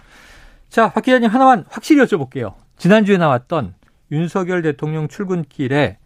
자, 0.69 0.89
박 0.91 1.03
기자님 1.03 1.29
하나만 1.29 1.65
확실히 1.69 2.01
여쭤볼게요. 2.05 2.53
지난주에 2.77 3.17
나왔던 3.17 3.73
윤석열 4.13 4.61
대통령 4.61 5.09
출근길에 5.09 5.97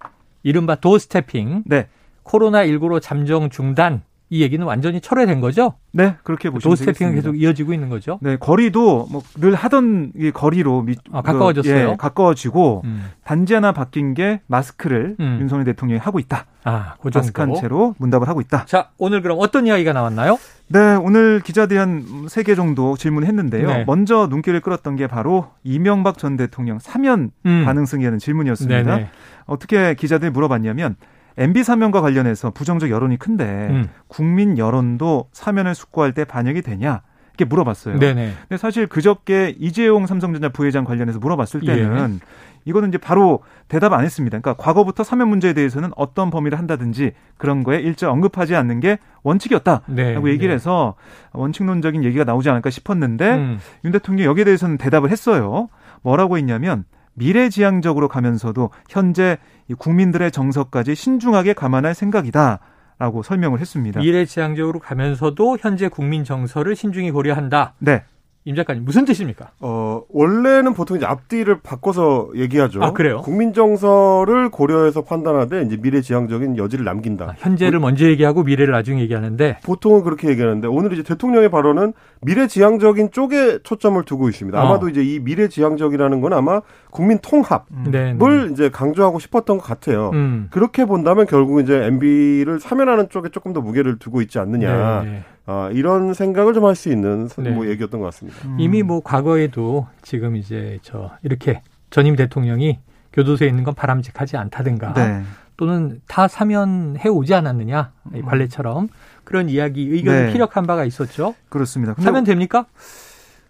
이른바 0.42 0.76
도스태핑, 0.76 1.64
네. 1.68 1.88
코로나19로 2.24 3.00
잠정 3.00 3.52
중단 3.52 4.02
이 4.30 4.42
얘기는 4.42 4.66
완전히 4.66 5.02
철회된 5.02 5.40
거죠? 5.40 5.76
네, 5.92 6.16
그렇게 6.24 6.50
보시면 6.50 6.72
도스태핑은 6.72 7.16
계속 7.16 7.40
이어지고 7.40 7.74
있는 7.74 7.90
거죠. 7.90 8.18
네, 8.22 8.38
거리도 8.38 9.08
뭐늘 9.12 9.56
하던 9.56 10.14
거리로 10.34 10.82
미, 10.82 10.96
아, 11.12 11.22
가까워졌어요. 11.22 11.90
예, 11.92 11.96
가까워지고 11.98 12.82
음. 12.86 13.12
단지 13.24 13.54
하나 13.54 13.72
바뀐 13.72 14.14
게 14.16 14.42
마스크를 14.48 15.16
음. 15.20 15.38
윤석열 15.42 15.64
대통령이 15.66 16.00
하고 16.00 16.18
있다. 16.20 16.46
아, 16.64 16.96
그 17.00 17.12
마스크 17.14 17.40
한 17.40 17.54
채로 17.54 17.94
문답을 18.00 18.28
하고 18.28 18.42
있다. 18.42 18.66
자, 18.66 18.90
오늘 18.98 19.22
그럼 19.22 19.38
어떤 19.40 19.68
이야기가 19.68 19.94
나왔나요? 19.94 20.40
네, 20.70 20.96
오늘 20.96 21.40
기자들이 21.42 21.78
한 21.78 22.26
세 22.28 22.42
개 22.44 22.56
정도 22.56 22.98
질문했는데요. 22.98 23.68
네. 23.68 23.84
먼저 23.86 24.26
눈길을 24.28 24.62
끌었던 24.62 24.96
게 24.96 25.06
바로 25.06 25.50
이명박 25.64 26.18
전 26.18 26.36
대통령 26.36 26.80
사면 26.80 27.30
음. 27.46 27.64
가능성이라는 27.66 28.18
질문이었습니다. 28.18 28.84
네네. 28.96 29.10
어떻게 29.46 29.94
기자들이 29.94 30.32
물어봤냐면 30.32 30.96
MB 31.38 31.64
사면과 31.64 32.02
관련해서 32.02 32.52
부정적 32.52 32.90
여론이 32.90 33.18
큰데 33.18 33.46
음. 33.70 33.90
국민 34.08 34.58
여론도 34.58 35.30
사면을 35.32 35.76
숙고할 35.76 36.14
때 36.14 36.26
반영이 36.26 36.62
되냐? 36.62 37.02
이렇게 37.38 37.46
물어봤어요. 37.46 38.00
네네. 38.00 38.34
근데 38.48 38.58
사실 38.58 38.88
그저께 38.88 39.56
이재용 39.60 40.08
삼성전자 40.08 40.50
부회장 40.50 40.86
관련해서 40.86 41.20
물어봤을 41.20 41.62
때는 41.62 42.20
예. 42.22 42.26
이거는 42.66 42.90
이제 42.90 42.98
바로 42.98 43.44
대답 43.68 43.94
안 43.94 44.04
했습니다. 44.04 44.40
그러니까 44.40 44.62
과거부터 44.62 45.04
사면 45.04 45.30
문제에 45.30 45.54
대해서는 45.54 45.92
어떤 45.96 46.32
범위를 46.32 46.58
한다든지 46.58 47.12
그런 47.38 47.64
거에 47.64 47.80
일절 47.80 48.10
언급하지 48.10 48.56
않는 48.56 48.80
게 48.80 48.98
원칙이었다라고 49.24 49.94
네, 49.94 50.16
얘기를 50.16 50.48
네. 50.48 50.54
해서 50.54 50.96
원칙론적인 51.34 52.04
얘기가 52.04 52.24
나오지 52.24 52.50
않을까 52.50 52.70
싶었는데 52.72 53.36
음. 53.36 53.60
윤 53.84 53.92
대통령이 53.92 54.26
여기에 54.26 54.46
대해서는 54.46 54.78
대답을 54.78 55.12
했어요. 55.12 55.70
뭐라고 56.02 56.38
했냐면 56.38 56.86
미래지향적으로 57.16 58.08
가면서도 58.08 58.70
현재 58.90 59.38
국민들의 59.78 60.32
정서까지 60.32 60.96
신중하게 60.96 61.54
감안할 61.54 61.96
생각이다. 61.96 62.60
라고 62.98 63.24
설명을 63.24 63.60
했습니다. 63.60 64.00
미래지향적으로 64.00 64.80
가면서도 64.80 65.58
현재 65.60 65.90
국민 65.90 66.24
정서를 66.24 66.78
신중히 66.78 67.12
고려한다. 67.12 67.74
네. 67.80 68.06
임 68.48 68.56
작가님 68.56 68.86
무슨 68.86 69.06
뜻입니까? 69.06 69.54
어 69.60 70.04
원래는 70.10 70.76
보통 70.76 70.98
이제 70.98 71.06
앞뒤를 71.08 71.62
바꿔서 71.62 72.30
얘기하죠. 72.36 72.84
아 72.84 72.92
그래요? 72.94 73.22
국민 73.22 73.54
정서를 73.54 74.50
고려해서 74.50 75.02
판단하되 75.04 75.64
이제 75.64 75.78
미래지향적인 75.78 76.56
여지를 76.56 76.86
남긴다. 76.86 77.26
아, 77.26 77.34
현재를 77.38 77.80
뭐, 77.80 77.90
먼저 77.90 78.06
얘기하고 78.06 78.44
미래를 78.44 78.72
나중에 78.72 79.02
얘기하는데 79.02 79.58
보통은 79.64 80.04
그렇게 80.04 80.30
얘기하는데 80.30 80.68
오늘 80.68 80.94
이제 80.94 81.02
대통령의 81.02 81.50
발언은 81.50 81.94
미래지향적인 82.22 83.10
쪽에 83.12 83.60
초점을 83.64 84.02
두고 84.04 84.30
있습니다. 84.30 84.62
아마도 84.62 84.86
어. 84.86 84.90
이제 84.90 85.04
이 85.04 85.20
미래지향적이라는 85.20 86.22
건 86.22 86.34
아마 86.34 86.62
국민 86.92 87.18
통합을 87.18 87.66
음. 87.72 87.86
네, 87.92 88.14
네. 88.14 88.52
이제 88.52 88.70
강조하고 88.70 89.18
싶었던 89.18 89.58
것 89.58 89.64
같아요. 89.64 90.12
음. 90.14 90.50
그렇게 90.52 90.86
본다면 90.86 91.26
결국 91.26 91.62
이제 91.62 91.84
MB를 91.86 92.60
사면하는 92.60 93.10
쪽에 93.10 93.30
조금 93.30 93.54
더 93.54 93.62
무게를 93.62 93.98
두고 93.98 94.22
있지 94.22 94.38
않느냐. 94.38 95.02
네. 95.04 95.24
아, 95.48 95.70
이런 95.74 96.14
생각을 96.14 96.54
좀 96.54 96.66
할 96.66 96.76
수 96.76 96.90
있는 96.92 97.28
네. 97.38 97.52
뭐 97.52 97.68
얘기였던 97.68 98.00
것 98.00 98.06
같습니다. 98.08 98.38
음. 98.48 98.58
이미 98.60 98.82
뭐 98.84 99.02
과거에도 99.04 99.88
지금 100.02 100.36
이제 100.36 100.80
저 100.82 101.12
이렇게 101.24 101.62
전임 101.92 102.16
대통령이 102.16 102.80
교도소에 103.14 103.48
있는 103.48 103.64
건 103.64 103.74
바람직하지 103.76 104.38
않다든가 104.38 104.94
네. 104.94 105.22
또는 105.58 106.02
다 106.08 106.28
사면해 106.28 107.08
오지 107.10 107.34
않았느냐 107.34 107.92
음. 108.14 108.22
관례처럼 108.26 108.90
그런 109.24 109.48
이야기 109.50 109.84
의견을 109.84 110.26
네. 110.28 110.34
피력한 110.34 110.66
바가 110.68 110.84
있었죠. 110.86 111.36
그렇습니다. 111.50 111.94
사면 112.00 112.24
됩니까? 112.24 112.66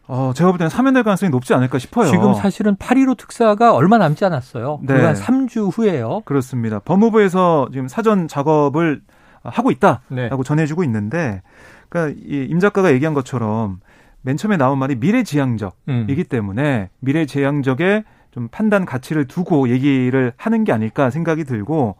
어, 0.07 0.33
제가 0.35 0.51
볼 0.51 0.59
때는 0.59 0.69
사면될 0.69 1.03
가능성이 1.03 1.31
높지 1.31 1.53
않을까 1.55 1.79
싶어요. 1.79 2.11
지금 2.11 2.35
사실은 2.35 2.75
8.15 2.75 3.17
특사가 3.17 3.73
얼마 3.73 3.97
남지 3.97 4.23
않았어요. 4.23 4.79
네. 4.83 4.93
불과 4.93 5.13
3주 5.13 5.71
후에요. 5.75 6.21
그렇습니다. 6.25 6.77
법무부에서 6.79 7.69
지금 7.73 7.87
사전 7.87 8.27
작업을 8.27 9.01
하고 9.43 9.71
있다라고 9.71 10.03
네. 10.09 10.29
전해주고 10.43 10.83
있는데 10.83 11.41
그러니까 11.95 12.21
이임 12.27 12.59
작가가 12.59 12.91
얘기한 12.91 13.13
것처럼 13.13 13.79
맨 14.21 14.35
처음에 14.35 14.57
나온 14.57 14.77
말이 14.77 14.95
미래지향적이기 14.95 15.77
음. 15.87 16.23
때문에 16.27 16.89
미래지향적에 16.99 18.03
좀 18.31 18.49
판단 18.49 18.85
가치를 18.85 19.25
두고 19.27 19.69
얘기를 19.69 20.33
하는 20.35 20.65
게 20.65 20.73
아닐까 20.73 21.09
생각이 21.09 21.45
들고 21.45 21.95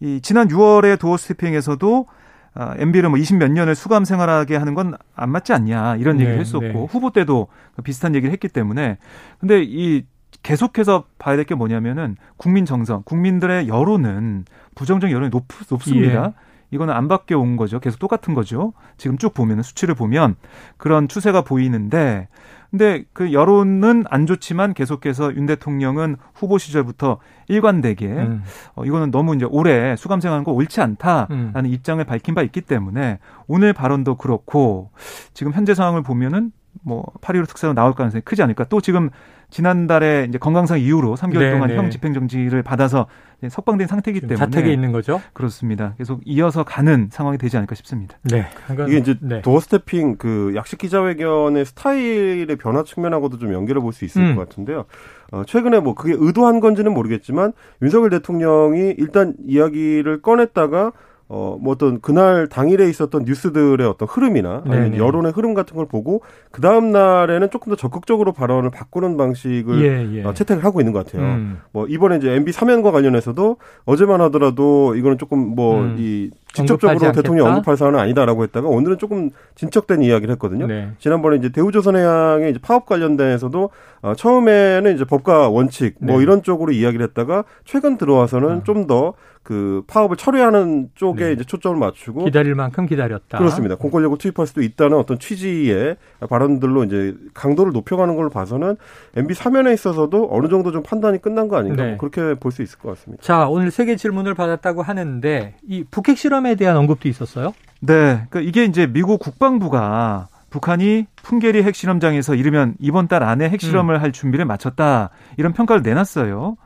이 0.00 0.20
지난 0.22 0.48
6월에 0.48 0.98
도어 0.98 1.16
스태핑에서도 1.16 2.06
아, 2.54 2.74
MB를 2.78 3.10
뭐 3.10 3.18
20몇 3.18 3.52
년을 3.52 3.76
수감 3.76 4.04
생활하게 4.04 4.56
하는 4.56 4.74
건 4.74 4.94
안 5.14 5.30
맞지 5.30 5.52
않냐 5.52 5.96
이런 5.96 6.16
얘기를 6.16 6.34
네, 6.34 6.40
했었고 6.40 6.60
네. 6.60 6.86
후보 6.90 7.10
때도 7.10 7.46
비슷한 7.84 8.16
얘기를 8.16 8.32
했기 8.32 8.48
때문에 8.48 8.98
근데 9.38 9.62
이 9.62 10.04
계속해서 10.42 11.04
봐야 11.18 11.36
될 11.36 11.44
게 11.44 11.54
뭐냐면은 11.54 12.16
국민 12.36 12.64
정서, 12.64 13.02
국민들의 13.04 13.68
여론은 13.68 14.44
부정적 14.74 15.10
여론이 15.10 15.30
높, 15.30 15.44
높습니다. 15.70 16.24
예. 16.26 16.47
이거는 16.70 16.94
안 16.94 17.08
바뀌어 17.08 17.38
온 17.38 17.56
거죠. 17.56 17.80
계속 17.80 17.98
똑같은 17.98 18.34
거죠. 18.34 18.72
지금 18.96 19.18
쭉 19.18 19.32
보면 19.34 19.62
수치를 19.62 19.94
보면 19.94 20.36
그런 20.76 21.08
추세가 21.08 21.42
보이는데 21.42 22.28
근데 22.70 23.04
그 23.14 23.32
여론은 23.32 24.04
안 24.10 24.26
좋지만 24.26 24.74
계속해서 24.74 25.34
윤 25.36 25.46
대통령은 25.46 26.16
후보 26.34 26.58
시절부터 26.58 27.18
일관되게 27.48 28.06
음. 28.06 28.42
어, 28.74 28.84
이거는 28.84 29.10
너무 29.10 29.34
이제 29.34 29.46
오래 29.48 29.96
수감 29.96 30.20
생활하는 30.20 30.44
거 30.44 30.52
옳지 30.52 30.80
않다라는 30.80 31.54
음. 31.56 31.66
입장을 31.66 32.02
밝힌 32.04 32.34
바 32.34 32.42
있기 32.42 32.60
때문에 32.60 33.20
오늘 33.46 33.72
발언도 33.72 34.16
그렇고 34.16 34.90
지금 35.32 35.52
현재 35.52 35.74
상황을 35.74 36.02
보면은 36.02 36.52
뭐8.15 36.86 37.48
특사로 37.48 37.74
나올 37.74 37.94
가능성이 37.94 38.20
크지 38.22 38.42
않을까. 38.42 38.64
또 38.64 38.80
지금 38.80 39.10
지난달에 39.50 40.26
이제 40.28 40.38
건강상 40.38 40.78
이후로 40.80 41.16
3개월 41.16 41.38
네, 41.38 41.50
동안 41.52 41.68
네. 41.68 41.76
형 41.76 41.90
집행 41.90 42.12
정지를 42.12 42.62
받아서 42.62 43.06
석방된 43.48 43.86
상태이기 43.86 44.20
때문에 44.22 44.36
자택에 44.36 44.72
있는 44.72 44.90
거죠. 44.92 45.22
그렇습니다. 45.32 45.94
계속 45.96 46.20
이어서 46.24 46.64
가는 46.64 47.08
상황이 47.10 47.38
되지 47.38 47.56
않을까 47.56 47.74
싶습니다. 47.76 48.16
네. 48.24 48.46
이게 48.88 48.98
이제 48.98 49.14
네. 49.20 49.40
도어 49.42 49.60
스태핑 49.60 50.16
그 50.16 50.52
약식 50.54 50.78
기자회견의 50.78 51.64
스타일의 51.64 52.56
변화 52.56 52.82
측면하고도 52.82 53.38
좀 53.38 53.52
연결해 53.54 53.80
볼 53.80 53.92
수 53.92 54.04
있을 54.04 54.22
음. 54.22 54.36
것 54.36 54.48
같은데요. 54.48 54.84
어, 55.32 55.42
최근에 55.46 55.80
뭐 55.80 55.94
그게 55.94 56.14
의도한 56.16 56.60
건지는 56.60 56.92
모르겠지만 56.92 57.52
윤석열 57.82 58.10
대통령이 58.10 58.94
일단 58.98 59.34
이야기를 59.46 60.20
꺼냈다가 60.22 60.92
어, 61.30 61.58
뭐 61.60 61.74
어떤 61.74 62.00
그날 62.00 62.48
당일에 62.48 62.88
있었던 62.88 63.24
뉴스들의 63.24 63.86
어떤 63.86 64.08
흐름이나 64.08 64.62
아니면 64.64 64.90
네네. 64.92 64.98
여론의 64.98 65.32
흐름 65.32 65.52
같은 65.52 65.76
걸 65.76 65.86
보고 65.86 66.22
그 66.50 66.62
다음 66.62 66.90
날에는 66.90 67.50
조금 67.50 67.70
더 67.70 67.76
적극적으로 67.76 68.32
발언을 68.32 68.70
바꾸는 68.70 69.18
방식을 69.18 69.82
예, 69.82 70.18
예. 70.18 70.24
어, 70.24 70.32
채택을 70.32 70.64
하고 70.64 70.80
있는 70.80 70.94
것 70.94 71.04
같아요. 71.04 71.22
음. 71.22 71.60
뭐 71.70 71.86
이번에 71.86 72.16
이제 72.16 72.32
MB 72.32 72.52
사면과 72.52 72.92
관련해서도 72.92 73.58
어제만 73.84 74.22
하더라도 74.22 74.94
이거는 74.94 75.18
조금 75.18 75.54
뭐이 75.54 76.30
음. 76.32 76.48
직접적으로 76.54 77.12
대통령 77.12 77.46
언급할 77.46 77.76
사안은 77.76 77.98
아니다라고 77.98 78.42
했다가 78.44 78.68
오늘은 78.68 78.98
조금 78.98 79.30
진척된 79.54 80.02
이야기를 80.02 80.32
했거든요. 80.32 80.66
네. 80.66 80.92
지난번에 80.98 81.36
이제 81.36 81.50
대우조선해양의 81.50 82.50
이제 82.50 82.58
파업 82.60 82.86
관련돼서도 82.86 83.70
어, 84.00 84.14
처음에는 84.14 84.94
이제 84.94 85.04
법과 85.04 85.50
원칙 85.50 85.96
뭐 86.00 86.16
네. 86.16 86.22
이런 86.22 86.42
쪽으로 86.42 86.72
이야기를 86.72 87.04
했다가 87.08 87.44
최근 87.64 87.98
들어와서는 87.98 88.48
음. 88.48 88.64
좀더 88.64 89.14
그 89.48 89.82
파업을 89.86 90.18
처리하는 90.18 90.90
쪽에 90.94 91.24
네. 91.24 91.32
이제 91.32 91.42
초점을 91.42 91.74
맞추고 91.78 92.26
기다릴 92.26 92.54
만큼 92.54 92.84
기다렸다. 92.84 93.38
그렇습니다. 93.38 93.76
공권력을 93.76 94.18
투입할 94.18 94.46
수도 94.46 94.60
있다는 94.60 94.98
어떤 94.98 95.18
취지의 95.18 95.96
발언들로 96.28 96.84
이제 96.84 97.14
강도를 97.32 97.72
높여가는 97.72 98.14
걸로 98.14 98.28
봐서는 98.28 98.76
MB 99.16 99.32
사면에 99.32 99.72
있어서도 99.72 100.28
어느 100.30 100.48
정도 100.48 100.70
좀 100.70 100.82
판단이 100.82 101.22
끝난 101.22 101.48
거 101.48 101.56
아닌가 101.56 101.82
네. 101.82 101.88
뭐 101.92 101.98
그렇게 101.98 102.38
볼 102.38 102.52
수 102.52 102.60
있을 102.62 102.78
것 102.78 102.90
같습니다. 102.90 103.22
자 103.22 103.48
오늘 103.48 103.70
세 103.70 103.86
개 103.86 103.96
질문을 103.96 104.34
받았다고 104.34 104.82
하는데 104.82 105.54
이 105.66 105.82
북핵 105.90 106.18
실험에 106.18 106.54
대한 106.54 106.76
언급도 106.76 107.08
있었어요? 107.08 107.54
네, 107.80 108.26
그러니까 108.28 108.40
이게 108.40 108.64
이제 108.66 108.86
미국 108.86 109.18
국방부가 109.18 110.28
북한이 110.50 111.06
풍계리 111.22 111.62
핵실험장에서 111.62 112.34
이르면 112.34 112.74
이번 112.78 113.06
달 113.08 113.22
안에 113.22 113.48
핵실험을 113.50 113.96
음. 113.96 114.00
할 114.02 114.12
준비를 114.12 114.44
마쳤다. 114.46 115.10
이런 115.36 115.52
평가를 115.52 115.82
내놨어요. 115.82 116.56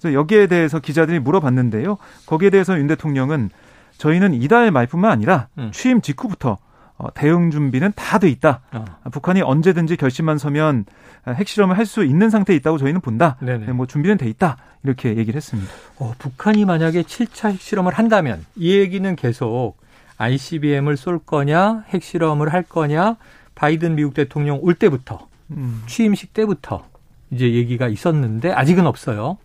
그래서 0.00 0.14
여기에 0.14 0.46
대해서 0.46 0.78
기자들이 0.78 1.18
물어봤는데요. 1.18 1.98
거기에 2.26 2.50
대해서 2.50 2.78
윤 2.78 2.86
대통령은 2.86 3.50
저희는 3.98 4.34
이달 4.34 4.70
말뿐만 4.70 5.10
아니라 5.10 5.48
음. 5.58 5.70
취임 5.72 6.00
직후부터 6.00 6.58
어, 6.98 7.12
대응 7.14 7.50
준비는 7.50 7.92
다 7.96 8.18
돼 8.18 8.28
있다. 8.28 8.60
어. 8.72 8.84
북한이 9.10 9.42
언제든지 9.42 9.96
결심만 9.96 10.38
서면 10.38 10.84
핵실험을 11.26 11.76
할 11.76 11.84
수 11.86 12.04
있는 12.04 12.30
상태에 12.30 12.54
있다고 12.56 12.78
저희는 12.78 13.00
본다. 13.00 13.36
네네. 13.40 13.66
네, 13.66 13.72
뭐 13.72 13.86
준비는 13.86 14.18
돼 14.18 14.28
있다. 14.28 14.56
이렇게 14.84 15.16
얘기를 15.16 15.34
했습니다. 15.36 15.68
어, 15.98 16.14
북한이 16.18 16.64
만약에 16.64 17.02
7차 17.02 17.50
핵실험을 17.52 17.92
한다면 17.94 18.44
이 18.54 18.76
얘기는 18.76 19.16
계속 19.16 19.78
ICBM을 20.22 20.96
쏠 20.96 21.18
거냐, 21.18 21.84
핵실험을 21.88 22.52
할 22.52 22.62
거냐, 22.62 23.16
바이든 23.54 23.96
미국 23.96 24.14
대통령 24.14 24.58
올 24.62 24.74
때부터, 24.74 25.26
음. 25.50 25.82
취임식 25.86 26.32
때부터 26.32 26.84
이제 27.30 27.52
얘기가 27.52 27.88
있었는데 27.88 28.52
아직은 28.52 28.86
없어요. 28.86 29.38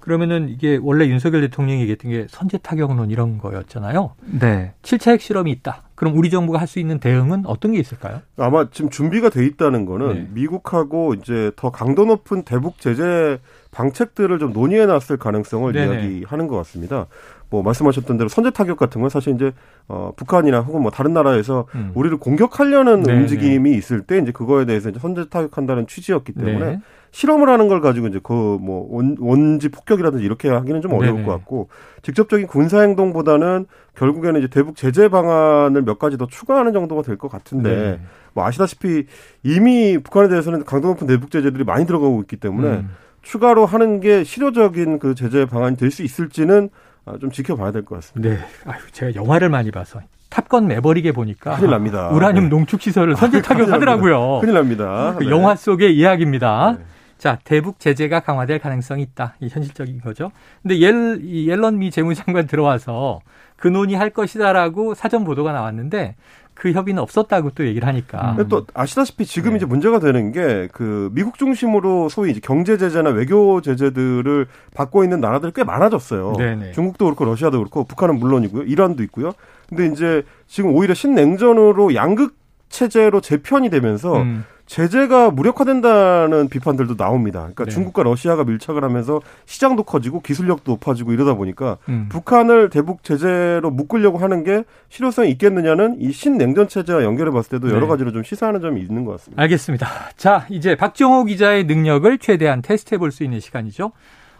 그러면은 0.00 0.48
이게 0.48 0.78
원래 0.82 1.06
윤석열 1.06 1.42
대통령이 1.42 1.80
얘기했던 1.82 2.10
게 2.10 2.26
선제 2.28 2.58
타격론 2.58 3.10
이런 3.12 3.38
거였잖아요. 3.38 4.14
네. 4.40 4.72
7차 4.82 5.12
핵실험이 5.12 5.52
있다. 5.52 5.82
그럼 5.94 6.16
우리 6.18 6.28
정부가 6.28 6.58
할 6.58 6.66
수 6.66 6.80
있는 6.80 6.98
대응은 6.98 7.46
어떤 7.46 7.72
게 7.72 7.78
있을까요? 7.78 8.20
아마 8.36 8.68
지금 8.70 8.90
준비가 8.90 9.30
돼 9.30 9.46
있다는 9.46 9.86
거는 9.86 10.14
네. 10.14 10.26
미국하고 10.32 11.14
이제 11.14 11.52
더 11.54 11.70
강도 11.70 12.04
높은 12.04 12.42
대북 12.42 12.80
제재 12.80 13.38
방책들을 13.72 14.38
좀 14.38 14.52
논의해 14.52 14.86
놨을 14.86 15.16
가능성을 15.18 15.72
네네. 15.72 15.94
이야기하는 16.02 16.46
것 16.46 16.56
같습니다. 16.58 17.06
뭐 17.50 17.62
말씀하셨던 17.62 18.16
대로 18.18 18.28
선제 18.28 18.50
타격 18.50 18.78
같은 18.78 19.00
건 19.00 19.10
사실 19.10 19.34
이제 19.34 19.52
어 19.88 20.12
북한이나 20.16 20.60
혹은 20.60 20.80
뭐 20.82 20.90
다른 20.90 21.12
나라에서 21.12 21.66
음. 21.74 21.90
우리를 21.94 22.16
공격하려는 22.18 23.02
네네. 23.02 23.18
움직임이 23.20 23.72
있을 23.72 24.02
때 24.02 24.18
이제 24.18 24.30
그거에 24.30 24.64
대해서 24.66 24.88
이제 24.90 24.98
선제 25.00 25.28
타격한다는 25.28 25.86
취지였기 25.86 26.32
때문에 26.34 26.66
네. 26.66 26.80
실험을 27.10 27.48
하는 27.48 27.68
걸 27.68 27.80
가지고 27.80 28.06
이제 28.08 28.20
그 28.22 28.32
뭐 28.32 28.88
원지 29.18 29.68
폭격이라든지 29.70 30.24
이렇게 30.24 30.48
하기는 30.48 30.80
좀 30.82 30.92
어려울 30.92 31.16
네네. 31.16 31.24
것 31.26 31.32
같고 31.32 31.68
직접적인 32.02 32.46
군사 32.46 32.80
행동보다는 32.80 33.66
결국에는 33.96 34.38
이제 34.40 34.48
대북 34.48 34.76
제재 34.76 35.08
방안을 35.08 35.82
몇 35.82 35.98
가지 35.98 36.16
더 36.18 36.26
추가하는 36.26 36.72
정도가 36.72 37.02
될 37.02 37.16
것 37.18 37.30
같은데 37.30 37.70
네. 37.70 38.00
뭐 38.34 38.44
아시다시피 38.46 39.06
이미 39.42 39.98
북한에 39.98 40.28
대해서는 40.28 40.64
강도 40.64 40.88
높은 40.88 41.06
대북 41.06 41.30
제재들이 41.30 41.64
많이 41.64 41.84
들어가고 41.86 42.20
있기 42.22 42.36
때문에 42.36 42.68
음. 42.68 42.90
추가로 43.22 43.66
하는 43.66 44.00
게 44.00 44.24
실효적인 44.24 44.98
그 44.98 45.14
제재 45.14 45.46
방안이 45.46 45.76
될 45.76 45.90
수 45.90 46.02
있을지는 46.02 46.70
아, 47.04 47.18
좀 47.18 47.30
지켜봐야 47.30 47.72
될 47.72 47.84
것 47.84 47.96
같습니다. 47.96 48.34
네. 48.34 48.38
아유, 48.64 48.80
제가 48.92 49.14
영화를 49.14 49.48
많이 49.48 49.70
봐서 49.70 50.00
탑건 50.30 50.66
매버릭에 50.68 51.12
보니까 51.12 51.56
큰일 51.56 51.70
납니다. 51.70 52.08
우라늄 52.10 52.44
네. 52.44 52.48
농축 52.48 52.80
시설을 52.80 53.16
선제 53.16 53.38
아, 53.38 53.42
타격하더라고요. 53.42 54.40
큰일 54.40 54.54
납니다. 54.54 55.14
그 55.18 55.24
네. 55.24 55.30
영화 55.30 55.54
속의 55.54 55.96
이야기입니다. 55.96 56.76
네. 56.78 56.84
자, 57.18 57.38
대북 57.44 57.78
제재가 57.78 58.20
강화될 58.20 58.58
가능성이 58.58 59.02
있다. 59.02 59.34
이 59.40 59.48
현실적인 59.48 60.00
거죠. 60.00 60.32
근데 60.62 60.80
옐, 60.80 61.20
옐런 61.22 61.78
미 61.78 61.90
재무장관 61.90 62.46
들어와서 62.48 63.20
그 63.56 63.68
논의할 63.68 64.10
것이다라고 64.10 64.94
사전 64.94 65.22
보도가 65.22 65.52
나왔는데 65.52 66.16
그 66.54 66.72
협의는 66.72 67.02
없었다고 67.02 67.50
또 67.50 67.66
얘기를 67.66 67.86
하니까. 67.88 68.36
음. 68.38 68.48
또 68.48 68.66
아시다시피 68.74 69.24
지금 69.26 69.52
네. 69.52 69.56
이제 69.56 69.66
문제가 69.66 69.98
되는 69.98 70.32
게 70.32 70.68
그 70.72 71.10
미국 71.12 71.38
중심으로 71.38 72.08
소위 72.08 72.30
이제 72.30 72.40
경제 72.42 72.76
제재나 72.76 73.10
외교 73.10 73.60
제재들을 73.60 74.46
받고 74.74 75.04
있는 75.04 75.20
나라들이 75.20 75.52
꽤 75.54 75.64
많아졌어요. 75.64 76.34
네네. 76.38 76.72
중국도 76.72 77.04
그렇고 77.06 77.24
러시아도 77.24 77.58
그렇고 77.58 77.84
북한은 77.84 78.18
물론이고요. 78.18 78.64
이란도 78.64 79.02
있고요. 79.04 79.32
근데 79.68 79.86
이제 79.86 80.22
지금 80.46 80.74
오히려 80.74 80.94
신냉전으로 80.94 81.94
양극 81.94 82.34
체제로 82.68 83.20
재편이 83.20 83.70
되면서 83.70 84.16
음. 84.22 84.44
제재가 84.72 85.32
무력화된다는 85.32 86.48
비판들도 86.48 86.96
나옵니다. 86.96 87.40
그러니까 87.40 87.66
네. 87.66 87.70
중국과 87.70 88.04
러시아가 88.04 88.42
밀착을 88.42 88.82
하면서 88.82 89.20
시장도 89.44 89.82
커지고 89.82 90.22
기술력도 90.22 90.72
높아지고 90.72 91.12
이러다 91.12 91.34
보니까 91.34 91.76
음. 91.90 92.06
북한을 92.08 92.70
대북 92.70 93.04
제재로 93.04 93.70
묶으려고 93.70 94.16
하는 94.16 94.44
게 94.44 94.64
실효성이 94.88 95.28
있겠느냐는 95.32 95.96
이 96.00 96.10
신냉전 96.10 96.68
체제와 96.68 97.02
연결해 97.04 97.30
봤을 97.32 97.50
때도 97.60 97.68
여러 97.68 97.80
네. 97.80 97.86
가지로 97.88 98.12
좀 98.12 98.22
시사하는 98.22 98.62
점이 98.62 98.80
있는 98.80 99.04
것 99.04 99.12
같습니다. 99.12 99.42
알겠습니다. 99.42 99.86
자, 100.16 100.46
이제 100.48 100.74
박정호 100.74 101.24
기자의 101.24 101.64
능력을 101.64 102.16
최대한 102.16 102.62
테스트해 102.62 102.96
볼 102.96 103.12
수 103.12 103.24
있는 103.24 103.40
시간이죠. 103.40 103.92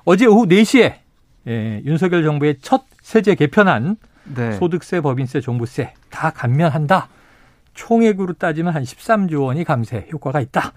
어제 0.05 0.25
오후 0.25 0.47
4시에 0.47 0.95
예, 1.47 1.83
윤석열 1.85 2.25
정부의 2.25 2.57
첫 2.63 2.85
세제 3.03 3.35
개편안 3.35 3.97
네. 4.35 4.53
소득세, 4.53 5.03
법인세, 5.03 5.43
종부세 5.43 5.93
다 6.09 6.31
감면한다. 6.31 7.09
총액으로 7.75 8.35
따지면 8.35 8.75
한 8.75 8.83
13조 8.83 9.43
원이 9.45 9.65
감세 9.65 10.07
효과가 10.13 10.41
있다. 10.41 10.73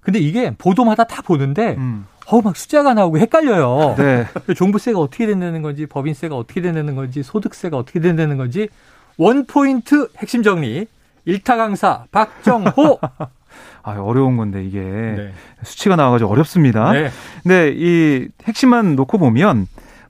근데 0.00 0.18
이게 0.18 0.54
보도마다 0.56 1.04
다 1.04 1.22
보는데 1.22 1.74
음. 1.76 2.06
어우 2.26 2.42
막 2.42 2.56
숫자가 2.56 2.94
나오고 2.94 3.18
헷갈려요. 3.18 3.94
네. 3.96 4.26
종부세가 4.54 4.98
어떻게 4.98 5.26
된다는 5.26 5.62
건지 5.62 5.86
법인세가 5.86 6.36
어떻게 6.36 6.60
된다는 6.60 6.94
건지 6.94 7.22
소득세가 7.22 7.76
어떻게 7.76 8.00
된다는 8.00 8.36
건지 8.36 8.68
원 9.16 9.46
포인트 9.46 10.08
핵심 10.18 10.42
정리. 10.42 10.86
일타 11.24 11.56
강사 11.56 12.04
박정호 12.10 13.00
아, 13.82 13.92
어려운 14.00 14.36
건데 14.38 14.64
이게 14.64 14.80
네. 14.80 15.32
수치가 15.62 15.96
나와가지고 15.96 16.30
어렵습니다. 16.30 16.92
네. 16.92 17.10
근데 17.42 17.74
이 17.76 18.28
핵심만 18.44 18.96
놓고 18.96 19.18
보면 19.18 19.66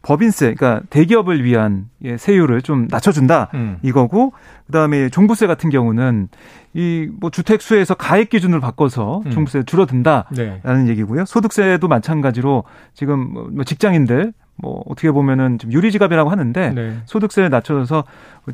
법인세, 0.09 0.55
그러니까 0.55 0.81
대기업을 0.89 1.45
위한 1.45 1.91
예, 2.03 2.17
세율을 2.17 2.63
좀 2.63 2.89
낮춰준다 2.91 3.51
음. 3.53 3.77
이거고 3.83 4.33
그다음에 4.67 5.11
종부세 5.11 5.47
같은 5.47 5.69
경우는 5.69 6.29
이 6.73 7.09
뭐 7.21 7.29
주택 7.31 7.61
수에서 7.61 7.95
가액 7.95 8.31
기준으로 8.31 8.61
바꿔서 8.63 9.21
음. 9.27 9.31
종부세 9.31 9.65
줄어든다라는 9.65 10.85
네. 10.85 10.89
얘기고요. 10.89 11.27
소득세도 11.27 11.89
마찬가지로 11.89 12.65
지금 12.95 13.55
뭐 13.55 13.65
직장인들 13.65 14.33
뭐 14.57 14.83
어떻게 14.89 15.11
보면은 15.11 15.59
좀 15.59 15.73
유리지갑이라고 15.73 16.31
하는데 16.31 16.71
네. 16.71 16.97
소득세를 17.05 17.51
낮춰서 17.51 18.05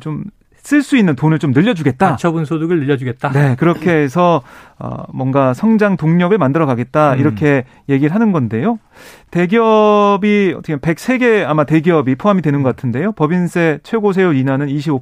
좀 0.01 0.25
쓸 0.65 0.81
수 0.81 0.97
있는 0.97 1.15
돈을 1.15 1.37
좀 1.37 1.51
늘려주겠다. 1.51 2.15
처분 2.15 2.43
소득을 2.43 2.79
늘려주겠다. 2.79 3.29
네, 3.33 3.55
그렇게 3.55 3.91
해서 3.91 4.41
어, 4.79 5.03
뭔가 5.13 5.53
성장 5.53 5.95
동력을 5.95 6.35
만들어 6.39 6.65
가겠다 6.65 7.13
음. 7.13 7.19
이렇게 7.19 7.65
얘기를 7.87 8.15
하는 8.15 8.31
건데요. 8.31 8.79
대기업이 9.29 10.55
어떻게 10.57 10.75
103개 10.75 11.45
아마 11.45 11.65
대기업이 11.65 12.15
포함이 12.15 12.41
되는 12.41 12.63
것 12.63 12.75
같은데요. 12.75 13.11
법인세 13.11 13.77
최고 13.83 14.11
세율 14.11 14.35
인하는 14.35 14.65
25% 14.65 15.01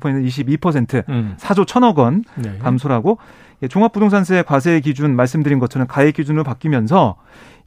22% 0.59 1.07
음. 1.07 1.35
4조 1.39 1.65
1천억 1.65 1.95
원 1.95 2.25
네. 2.35 2.57
감소라고 2.59 3.19
예, 3.63 3.69
종합부동산세 3.69 4.43
과세 4.45 4.81
기준 4.81 5.15
말씀드린 5.15 5.59
것처럼 5.59 5.87
가액 5.87 6.15
기준으로 6.15 6.43
바뀌면서 6.43 7.15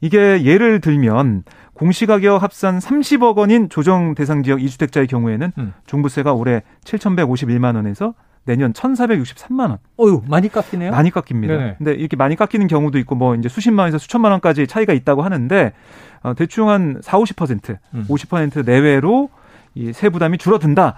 이게 0.01 0.43
예를 0.43 0.81
들면 0.81 1.43
공시가격 1.77 2.41
합산 2.41 2.79
30억 2.79 3.37
원인 3.37 3.69
조정 3.69 4.15
대상 4.15 4.41
지역 4.43 4.59
2주택자의 4.59 5.07
경우에는 5.07 5.51
음. 5.57 5.73
종부세가 5.85 6.33
올해 6.33 6.63
7,151만 6.83 7.75
원에서 7.75 8.13
내년 8.45 8.73
1,463만 8.73 9.69
원. 9.69 9.77
어유 9.99 10.23
많이 10.27 10.49
깎이네요. 10.49 10.91
많이 10.91 11.11
깎입니다. 11.11 11.53
네네. 11.57 11.75
근데 11.77 11.93
이렇게 11.93 12.15
많이 12.15 12.35
깎이는 12.35 12.67
경우도 12.67 12.97
있고 12.99 13.15
뭐 13.15 13.35
이제 13.35 13.49
수십만 13.49 13.83
원에서 13.83 13.97
수천만 13.97 14.31
원까지 14.31 14.67
차이가 14.67 14.93
있다고 14.93 15.21
하는데 15.21 15.73
어, 16.23 16.33
대충 16.33 16.69
한 16.69 16.99
4, 17.01 17.17
50% 17.19 17.77
음. 17.93 18.05
50% 18.09 18.65
내외로 18.65 19.29
이 19.75 19.91
세 19.93 20.09
부담이 20.09 20.39
줄어든다. 20.39 20.95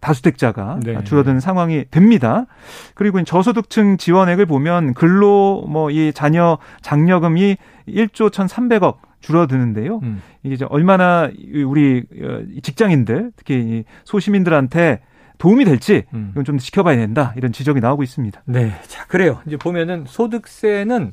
다주택자가 0.00 0.78
네. 0.82 1.02
줄어드는 1.04 1.40
상황이 1.40 1.84
됩니다. 1.90 2.46
그리고 2.94 3.22
저소득층 3.22 3.96
지원액을 3.98 4.46
보면 4.46 4.94
근로 4.94 5.64
뭐 5.68 5.90
이 5.90 6.12
자녀 6.14 6.58
장려금이 6.80 7.56
1조 7.88 8.30
1,300억 8.30 8.96
줄어드는데요. 9.20 10.00
음. 10.02 10.22
이게 10.42 10.54
이제 10.54 10.66
얼마나 10.68 11.30
우리 11.66 12.04
어, 12.22 12.42
직장인들 12.62 13.32
특히 13.36 13.84
소시민들한테 14.04 15.00
도움이 15.38 15.64
될지 15.64 16.04
음. 16.12 16.28
이건 16.32 16.44
좀 16.44 16.58
지켜봐야 16.58 16.96
된다 16.96 17.32
이런 17.36 17.52
지적이 17.52 17.80
나오고 17.80 18.02
있습니다. 18.02 18.42
네, 18.46 18.72
자 18.86 19.06
그래요. 19.06 19.40
이제 19.46 19.56
보면은 19.56 20.04
소득세는 20.06 21.12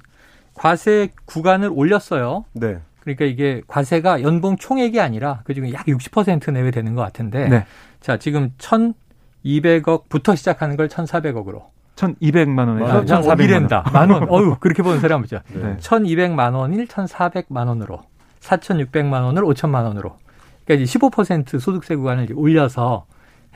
과세 0.53 1.09
구간을 1.25 1.69
올렸어요. 1.71 2.45
네. 2.53 2.79
그러니까 2.99 3.23
이게 3.23 3.61
과세가 3.67 4.21
연봉 4.23 4.57
총액이 4.57 4.99
아니라 4.99 5.41
그중에 5.45 5.71
약60% 5.71 6.51
내외 6.51 6.71
되는 6.71 6.93
것 6.93 7.01
같은데. 7.01 7.47
네. 7.47 7.65
자 8.01 8.17
지금 8.17 8.51
1,200억부터 8.57 10.35
시작하는 10.35 10.75
걸 10.75 10.89
1,400억으로. 10.89 11.67
1,200만 11.97 12.67
원에 12.67 12.85
아, 12.85 13.03
1,400만 13.03 13.91
만 13.91 14.09
원. 14.09 14.29
어유 14.29 14.57
그렇게 14.59 14.83
보는 14.83 14.99
사람 14.99 15.21
보죠. 15.21 15.39
네. 15.53 15.77
1,200만 15.77 16.53
원일 16.53 16.87
1,400만 16.87 17.67
원으로 17.67 18.03
4,600만 18.39 19.23
원을 19.23 19.43
5천만 19.43 19.83
원으로. 19.83 20.15
그러니까 20.63 20.83
이제 20.83 20.99
15% 20.99 21.59
소득세 21.59 21.95
구간을 21.95 22.27
올려서 22.35 23.05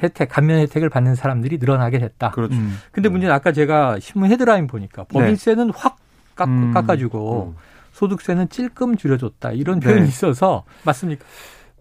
혜택, 0.01 0.30
감면 0.30 0.60
혜택을 0.60 0.89
받는 0.89 1.15
사람들이 1.15 1.58
늘어나게 1.60 1.99
됐다. 1.99 2.32
그렇죠. 2.32 2.56
음. 2.56 2.80
근데 2.91 3.10
문제는 3.10 3.34
아까 3.34 3.51
제가 3.51 3.99
신문 3.99 4.32
헤드라인 4.32 4.67
보니까 4.67 5.04
법인세는 5.04 5.67
네. 5.67 5.73
확 5.75 5.97
깎, 6.36 6.47
음. 6.47 6.73
깎아주고 6.73 7.54
음. 7.56 7.62
소득세는 7.91 8.49
찔끔 8.49 8.97
줄여줬다. 8.97 9.51
이런 9.51 9.80
표현이 9.80 10.01
네. 10.01 10.08
있어서 10.08 10.63
맞습니까? 10.84 11.25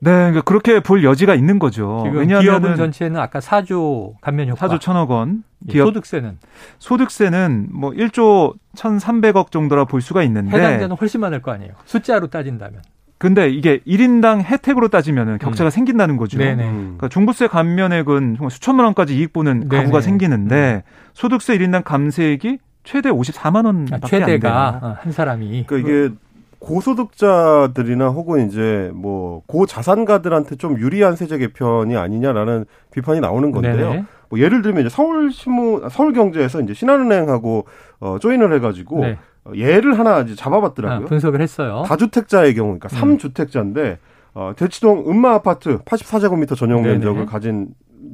네, 0.03 0.11
그러니까 0.11 0.41
그렇게 0.43 0.81
볼 0.81 1.05
여지가 1.05 1.35
있는 1.35 1.59
거죠. 1.59 2.05
왜냐하면 2.13 2.43
기업은 2.43 2.77
전체는 2.77 3.21
아까 3.21 3.39
4조 3.39 4.15
감면 4.21 4.49
효과. 4.49 4.67
4조 4.67 4.79
1천억 4.79 5.09
원. 5.09 5.45
예, 5.69 5.73
기업 5.73 5.87
소득세는 5.87 6.39
소득세는 6.79 7.69
뭐 7.71 7.91
1조 7.91 8.55
1,300억 8.77 9.51
정도라 9.51 9.85
볼 9.85 10.01
수가 10.01 10.23
있는데 10.23 10.57
해당자는 10.57 10.97
훨씬 10.97 11.21
많을 11.21 11.43
거 11.43 11.53
아니에요. 11.53 11.73
숫자로 11.85 12.29
따진다면. 12.29 12.81
근데 13.19 13.51
이게 13.51 13.81
1인당 13.87 14.43
혜택으로 14.43 14.89
따지면은 14.89 15.37
격차가 15.37 15.69
음. 15.69 15.71
생긴다는 15.71 16.17
거죠. 16.17 16.39
네네. 16.39 16.65
그러니까 16.65 17.09
종부세 17.09 17.49
감면액은 17.49 18.37
정말 18.37 18.51
수천만 18.51 18.87
원까지 18.87 19.15
이익 19.15 19.35
보는 19.35 19.69
네네. 19.69 19.83
가구가 19.83 20.01
생기는데 20.01 20.83
음. 20.87 20.91
소득세 21.13 21.59
1인당 21.59 21.85
감세액이 21.85 22.59
최대 22.85 23.11
54만 23.11 23.67
원밖에 23.67 24.01
아, 24.03 24.09
최대가 24.09 24.75
안 24.75 24.81
돼요. 24.81 24.97
한 25.01 25.13
사람이. 25.13 25.65
그러니까 25.67 25.77
이게 25.77 26.15
고소득자들이나 26.61 28.09
혹은 28.09 28.47
이제 28.47 28.91
뭐 28.95 29.43
고자산가들한테 29.47 30.57
좀 30.57 30.79
유리한 30.79 31.17
세제 31.17 31.39
개편이 31.39 31.97
아니냐라는 31.97 32.67
비판이 32.93 33.21
나오는 33.21 33.51
건데요. 33.51 33.91
네네. 33.91 34.05
뭐 34.29 34.39
예를 34.39 34.63
들면 34.63 34.83
이제 34.83 34.89
서울신문 34.89 35.89
서울경제에서 35.89 36.61
이제 36.61 36.75
신한은행하고 36.75 37.67
어 38.01 38.19
조인을 38.21 38.55
해가지고 38.55 39.01
네. 39.01 39.19
어, 39.45 39.53
예를 39.55 39.99
하나 39.99 40.21
이제 40.21 40.35
잡아봤더라고요. 40.35 41.07
아, 41.07 41.09
분석을 41.09 41.41
했어요. 41.41 41.83
다주택자의 41.87 42.55
경우, 42.55 42.79
그러니까 42.79 42.89
음. 43.05 43.17
3주택자인데 43.17 43.97
어, 44.35 44.53
대치동 44.55 45.05
음마 45.09 45.35
아파트 45.35 45.79
84제곱미터 45.79 46.57
전용 46.57 46.83
면적을 46.83 47.27
가진 47.27 47.69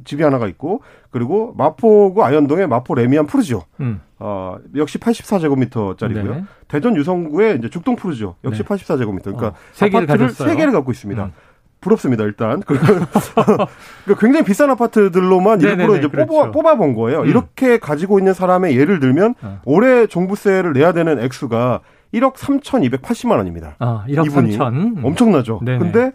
집이 0.04 0.22
하나가 0.22 0.46
있고 0.48 0.82
그리고 1.10 1.54
마포구 1.56 2.24
아현동에 2.24 2.66
마포 2.66 2.94
레미안 2.94 3.26
푸르지오. 3.26 3.62
음. 3.80 4.00
어, 4.18 4.56
역시 4.76 4.98
84제곱미터짜리고요. 4.98 6.34
네. 6.34 6.44
대전 6.68 6.96
유성구에 6.96 7.56
이제 7.58 7.68
죽동 7.68 7.96
푸르지오. 7.96 8.36
역시 8.44 8.62
네. 8.62 8.68
84제곱미터. 8.68 9.24
그러니까 9.24 9.46
어, 9.48 9.54
세 9.72 9.86
아파트를 9.86 10.30
세 10.30 10.56
개를 10.56 10.72
갖고 10.72 10.90
있습니다. 10.90 11.24
음. 11.24 11.32
부럽습니다, 11.80 12.24
일단. 12.24 12.60
그러니까 12.66 13.66
굉장히 14.18 14.44
비싼 14.44 14.70
아파트들로만 14.70 15.58
네네네, 15.58 15.82
일부러 15.82 15.98
이제 15.98 16.08
그렇죠. 16.08 16.26
뽑아, 16.32 16.50
뽑아 16.50 16.76
본 16.76 16.94
거예요. 16.94 17.20
음. 17.20 17.26
이렇게 17.26 17.78
가지고 17.78 18.18
있는 18.18 18.32
사람의 18.34 18.76
예를 18.76 18.98
들면 18.98 19.34
어. 19.42 19.60
올해 19.64 20.06
종부세를 20.06 20.72
내야 20.72 20.92
되는 20.92 21.18
액수가 21.20 21.80
1억 22.14 22.34
3,280만 22.34 23.36
원입니다. 23.36 23.76
아, 23.78 24.04
1억 24.08 24.26
이분이 24.26 24.56
3천. 24.56 24.72
음. 24.72 25.04
엄청나죠. 25.04 25.60
네네. 25.62 25.78
근데 25.78 26.12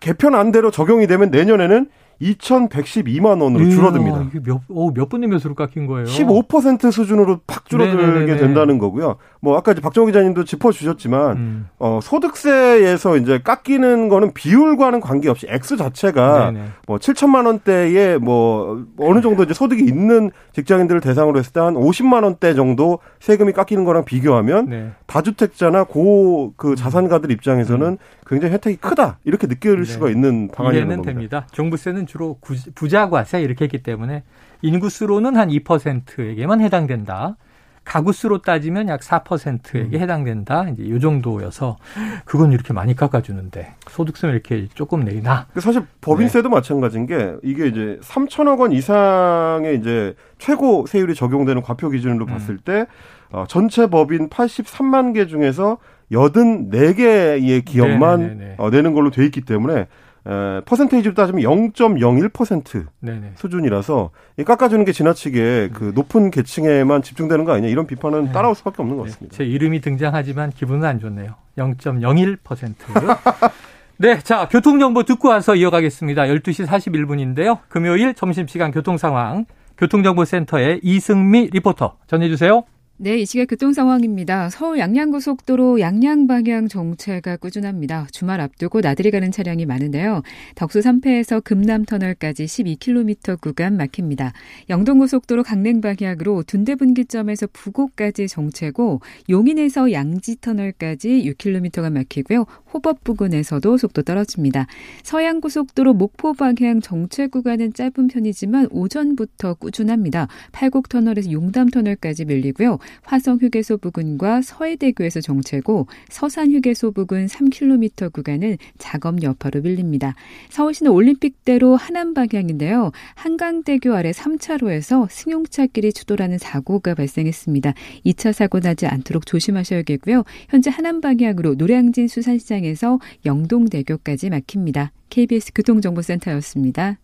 개편 0.00 0.34
안대로 0.34 0.70
적용이 0.70 1.06
되면 1.06 1.30
내년에는 1.30 1.88
2,112만 2.20 3.42
원으로 3.42 3.68
줄어듭니다. 3.70 4.30
몇, 4.44 4.60
오, 4.68 4.92
몇 4.92 5.08
분의 5.08 5.28
몇으로 5.28 5.54
깎인 5.54 5.86
거예요? 5.86 6.06
15% 6.06 6.92
수준으로 6.92 7.40
팍 7.46 7.66
줄어들게 7.68 8.06
네네네네. 8.06 8.36
된다는 8.38 8.78
거고요. 8.78 9.16
뭐 9.44 9.56
아까 9.58 9.72
이제 9.72 9.80
박정호 9.80 10.06
기자님도 10.06 10.44
짚어주셨지만 10.44 11.36
음. 11.36 11.68
어, 11.78 12.00
소득세에서 12.02 13.18
이제 13.18 13.38
깎이는 13.38 14.08
거는 14.08 14.32
비율과는 14.32 15.00
관계없이 15.00 15.46
액수 15.50 15.76
자체가 15.76 16.50
네네. 16.50 16.64
뭐 16.86 16.96
7천만 16.96 17.46
원대에 17.46 18.16
뭐 18.16 18.84
어느 18.98 19.20
정도 19.20 19.42
이제 19.44 19.52
소득이 19.54 19.84
있는 19.84 20.30
직장인들을 20.52 21.00
대상으로 21.00 21.38
했을 21.38 21.52
때 21.52 21.60
한 21.60 21.74
50만 21.74 22.24
원대 22.24 22.52
정도 22.54 22.98
세금이 23.20 23.52
깎이는 23.52 23.84
거랑 23.84 24.04
비교하면 24.04 24.68
네. 24.68 24.90
다주택자나 25.06 25.84
고 25.84 26.54
그 26.56 26.74
자산가들 26.76 27.30
입장에서는 27.30 27.86
음. 27.86 27.96
굉장히 28.26 28.54
혜택이 28.54 28.76
크다 28.76 29.18
이렇게 29.24 29.46
느낄 29.46 29.76
네. 29.78 29.84
수가 29.84 30.08
있는 30.10 30.48
방안이라는 30.48 30.96
겁니다. 30.96 31.12
됩니다. 31.12 31.46
종부세는 31.52 32.06
주로 32.06 32.38
부자 32.74 33.08
과세 33.10 33.42
이렇게 33.42 33.64
했기 33.64 33.82
때문에 33.82 34.22
인구수로는 34.62 35.36
한 35.36 35.48
2%에게만 35.50 36.60
해당된다. 36.60 37.36
가구 37.84 38.12
수로 38.12 38.38
따지면 38.38 38.88
약 38.88 39.00
4%에게 39.00 39.96
음. 39.96 40.00
해당된다. 40.00 40.68
이제 40.70 40.82
이 40.82 41.00
정도여서 41.00 41.76
그건 42.24 42.52
이렇게 42.52 42.72
많이 42.72 42.96
깎아주는데 42.96 43.74
소득세는 43.88 44.34
이렇게 44.34 44.68
조금 44.74 45.04
내리나? 45.04 45.46
사실 45.58 45.82
법인세도 46.00 46.48
네. 46.48 46.54
마찬가지인 46.54 47.06
게 47.06 47.34
이게 47.42 47.66
이제 47.66 47.98
3천억 48.02 48.60
원 48.60 48.72
이상의 48.72 49.78
이제 49.78 50.14
최고 50.38 50.86
세율이 50.86 51.14
적용되는 51.14 51.62
과표 51.62 51.90
기준으로 51.90 52.24
음. 52.24 52.26
봤을 52.26 52.56
때 52.58 52.86
어, 53.30 53.44
전체 53.48 53.86
법인 53.86 54.28
83만 54.28 55.14
개 55.14 55.26
중에서 55.26 55.78
84개의 56.10 57.64
기업만 57.64 58.54
어, 58.58 58.70
내는 58.70 58.94
걸로 58.94 59.10
돼 59.10 59.24
있기 59.24 59.42
때문에 59.42 59.86
에, 60.26 60.60
퍼센테이지로 60.64 61.14
따지면 61.14 61.42
0.01% 61.42 62.86
네네. 63.00 63.32
수준이라서 63.36 64.10
이 64.38 64.44
깎아주는 64.44 64.84
게 64.84 64.92
지나치게 64.92 65.70
그 65.74 65.92
높은 65.94 66.30
계층에만 66.30 67.02
집중되는 67.02 67.44
거 67.44 67.52
아니냐 67.52 67.68
이런 67.68 67.86
비판은 67.86 68.26
네. 68.26 68.32
따라올 68.32 68.54
수밖에 68.54 68.82
없는 68.82 68.96
것 68.96 69.04
네. 69.04 69.10
같습니다. 69.10 69.36
제 69.36 69.44
이름이 69.44 69.80
등장하지만 69.80 70.50
기분은 70.50 70.86
안 70.86 70.98
좋네요. 70.98 71.34
0.01%. 71.58 72.74
네, 73.96 74.18
자 74.20 74.48
교통 74.48 74.78
정보 74.80 75.04
듣고 75.04 75.28
와서 75.28 75.54
이어가겠습니다. 75.54 76.22
12시 76.24 76.66
41분인데요. 76.66 77.58
금요일 77.68 78.14
점심시간 78.14 78.72
교통 78.72 78.96
상황 78.96 79.44
교통정보센터의 79.78 80.80
이승미 80.82 81.50
리포터 81.52 81.96
전해주세요. 82.06 82.64
네, 82.96 83.18
이 83.18 83.26
시각 83.26 83.46
교통 83.46 83.72
상황입니다. 83.72 84.50
서울 84.50 84.78
양양고속도로 84.78 85.80
양양 85.80 86.28
방향 86.28 86.68
정체가 86.68 87.38
꾸준합니다. 87.38 88.06
주말 88.12 88.40
앞두고 88.40 88.82
나들이 88.82 89.10
가는 89.10 89.32
차량이 89.32 89.66
많은데요. 89.66 90.22
덕수 90.54 90.78
3패에서 90.78 91.42
금남터널까지 91.42 92.44
12km 92.44 93.40
구간 93.40 93.76
막힙니다. 93.76 94.32
영동고속도로 94.70 95.42
강릉 95.42 95.80
방향으로 95.80 96.44
둔대 96.44 96.76
분기점에서 96.76 97.48
부곡까지 97.52 98.28
정체고 98.28 99.00
용인에서 99.28 99.90
양지터널까지 99.90 101.34
6km가 101.36 101.92
막히고요. 101.92 102.46
호법 102.72 103.02
부근에서도 103.02 103.76
속도 103.76 104.02
떨어집니다. 104.02 104.68
서양고속도로 105.02 105.94
목포 105.94 106.34
방향 106.34 106.80
정체 106.80 107.26
구간은 107.26 107.72
짧은 107.74 108.06
편이지만 108.06 108.68
오전부터 108.70 109.54
꾸준합니다. 109.54 110.28
팔곡터널에서 110.52 111.32
용담터널까지 111.32 112.26
밀리고요. 112.26 112.78
화성휴게소 113.02 113.78
부근과 113.78 114.42
서해대교에서 114.42 115.20
정체고 115.20 115.86
서산휴게소 116.08 116.92
부근 116.92 117.26
3km 117.26 118.12
구간은 118.12 118.58
작업 118.78 119.22
여파로 119.22 119.62
밀립니다. 119.62 120.14
서울시는 120.50 120.92
올림픽대로 120.92 121.76
하남 121.76 122.14
방향인데요. 122.14 122.92
한강대교 123.14 123.94
아래 123.94 124.10
3차로에서 124.10 125.08
승용차끼리 125.10 125.92
추돌하는 125.92 126.38
사고가 126.38 126.94
발생했습니다. 126.94 127.74
2차 128.06 128.32
사고 128.32 128.60
나지 128.60 128.86
않도록 128.86 129.26
조심하셔야겠고요. 129.26 130.24
현재 130.48 130.70
하남 130.70 131.00
방향으로 131.00 131.54
노량진 131.54 132.08
수산시장에서 132.08 132.98
영동대교까지 133.24 134.30
막힙니다. 134.30 134.92
KBS 135.10 135.52
교통정보센터였습니다. 135.54 136.98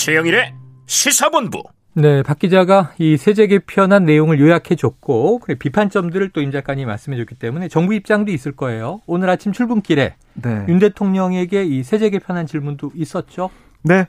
최영일의 0.00 0.54
시사본부. 0.86 1.62
네, 1.92 2.22
박 2.22 2.38
기자가 2.38 2.92
이 2.96 3.18
세제 3.18 3.46
개편한 3.46 4.06
내용을 4.06 4.40
요약해 4.40 4.74
줬고 4.74 5.40
그래 5.40 5.56
비판점들을 5.58 6.30
또 6.30 6.40
임 6.40 6.50
작가님 6.52 6.88
말씀해 6.88 7.18
줬기 7.18 7.34
때문에 7.34 7.68
정부 7.68 7.92
입장도 7.92 8.32
있을 8.32 8.52
거예요. 8.52 9.02
오늘 9.06 9.28
아침 9.28 9.52
출근길에 9.52 10.14
네. 10.34 10.64
윤 10.68 10.78
대통령에게 10.78 11.64
이 11.64 11.82
세제 11.82 12.08
개편한 12.08 12.46
질문도 12.46 12.92
있었죠. 12.94 13.50
네. 13.82 14.06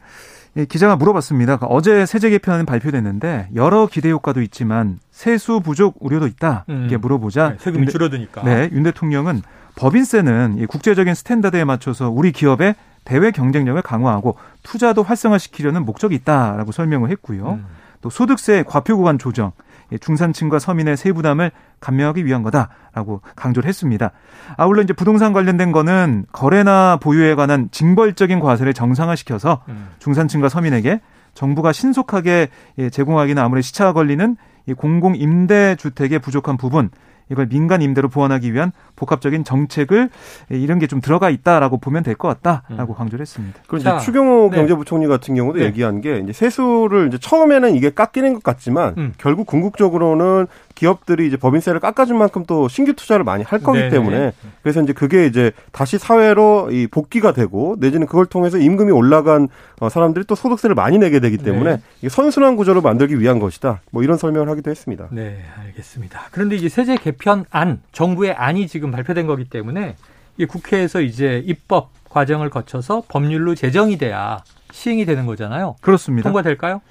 기자가 0.70 0.96
물어봤습니다. 0.96 1.56
어제 1.64 2.06
세제 2.06 2.30
개편은 2.30 2.66
발표됐는데 2.66 3.50
여러 3.56 3.88
기대 3.88 4.12
효과도 4.12 4.42
있지만 4.42 5.00
세수 5.12 5.60
부족 5.60 5.98
우려도 6.00 6.28
있다. 6.28 6.64
이게 6.86 6.96
음. 6.96 7.02
물어보자 7.02 7.50
네, 7.50 7.56
세금이 7.60 7.88
줄어드니까. 7.88 8.44
네, 8.44 8.70
윤 8.72 8.84
대통령은 8.84 9.42
법인세는 9.76 10.68
국제적인 10.68 11.16
standard에 11.16 11.66
맞춰서 11.66 12.10
우리 12.10 12.32
기업의 12.32 12.76
대외 13.04 13.32
경쟁력을 13.32 13.82
강화하고 13.82 14.36
투자도 14.64 15.04
활성화시키려는 15.04 15.86
목적이 15.86 16.16
있다라고 16.16 16.72
설명을 16.72 17.10
했고요. 17.12 17.54
음. 17.54 17.66
또 18.02 18.10
소득세 18.10 18.64
과표 18.64 18.98
구간 18.98 19.20
조정, 19.20 19.52
중산층과 20.00 20.60
서민의 20.60 20.98
세부담을 20.98 21.52
감면하기 21.80 22.26
위한 22.26 22.44
거다라고 22.44 23.22
강조를 23.36 23.68
했습니다. 23.68 24.12
아울러 24.58 24.82
이제 24.82 24.94
부동산 24.94 25.34
관련된 25.34 25.72
거는 25.72 26.26
거래나 26.32 26.98
보유에 27.02 27.36
관한 27.36 27.70
징벌적인 27.72 28.40
과세를 28.40 28.74
정상화시켜서 28.74 29.64
음. 29.70 29.90
중산층과 30.00 30.50
서민에게 30.50 31.02
정부가 31.34 31.72
신속하게 31.72 32.50
제공하기는 32.92 33.42
아무래도 33.42 33.64
시차가 33.64 33.94
걸리는 33.94 34.36
공공 34.78 35.16
임대 35.16 35.76
주택의 35.76 36.20
부족한 36.20 36.58
부분 36.58 36.90
이걸 37.32 37.48
민간 37.48 37.82
임대로 37.82 38.10
보완하기 38.10 38.54
위한 38.54 38.72
복합적인 38.96 39.44
정책을 39.44 40.10
이런 40.50 40.78
게 40.80 40.88
좀 40.92 41.00
들어가 41.00 41.30
있다라고 41.30 41.78
보면 41.78 42.04
될 42.04 42.16
것 42.16 42.28
같다라고 42.28 42.94
음. 42.94 42.98
강조를 42.98 43.22
했습니다. 43.22 43.60
그리고 43.68 43.78
이제 43.78 43.98
추경호 44.06 44.50
네. 44.52 44.58
경제부총리 44.58 45.08
같은 45.08 45.36
경우도 45.36 45.60
네. 45.60 45.66
얘기한 45.66 46.02
게 46.02 46.20
이제 46.20 46.34
세수를 46.34 47.08
이제 47.08 47.18
처음에는 47.18 47.74
이게 47.76 47.90
깎이는 47.92 48.34
것 48.34 48.44
같지만 48.44 48.94
음. 48.98 49.14
결국 49.18 49.48
궁극적으로는 49.48 50.48
기업들이 50.82 51.28
이제 51.28 51.38
법인세를 51.38 51.80
깎아준 51.80 52.18
만큼 52.18 52.44
또 52.48 52.68
신규 52.68 52.94
투자를 52.94 53.24
많이 53.24 53.44
할 53.44 53.60
거기 53.60 53.78
네네. 53.78 53.92
때문에 53.92 54.32
그래서 54.64 54.82
이제 54.82 54.94
그게 54.94 55.28
이제 55.28 55.52
다시 55.72 56.00
사회로 56.00 56.70
이 56.72 56.88
복귀가 56.88 57.34
되고 57.34 57.76
내지는 57.80 58.08
그걸 58.08 58.26
통해서 58.26 58.58
임금이 58.58 58.92
올라간 58.92 59.48
어, 59.80 59.90
사람들이 59.90 60.26
또 60.26 60.34
소득세를 60.34 60.74
많이 60.74 60.98
내게 60.98 61.20
되기 61.20 61.38
때문에 61.38 61.76
네. 61.76 61.82
이게 62.00 62.10
선순환 62.10 62.56
구조를 62.56 62.82
만들기 62.82 63.20
위한 63.20 63.38
것이다. 63.38 63.82
뭐 63.92 64.02
이런 64.02 64.18
설명을 64.18 64.50
하기도 64.50 64.72
했습니다. 64.72 65.08
네, 65.12 65.44
알겠습니다. 65.60 66.30
그런데 66.32 66.56
이제 66.56 66.68
세제 66.68 66.96
개편안 66.96 67.84
정부의 67.92 68.34
안이 68.34 68.68
지금 68.68 68.90
발표된 68.90 69.28
거기 69.28 69.44
때문에 69.44 69.98
이 70.38 70.46
국회에서 70.46 71.02
이제 71.02 71.44
입법 71.46 71.92
과정을 72.10 72.50
거쳐서 72.50 73.04
법률로 73.08 73.54
제정이 73.54 74.00
돼야 74.00 74.40
시행이 74.72 75.06
되는 75.06 75.28
거잖아요. 75.28 75.76
그렇습니다. 75.82 76.28
통과될까요? 76.28 76.82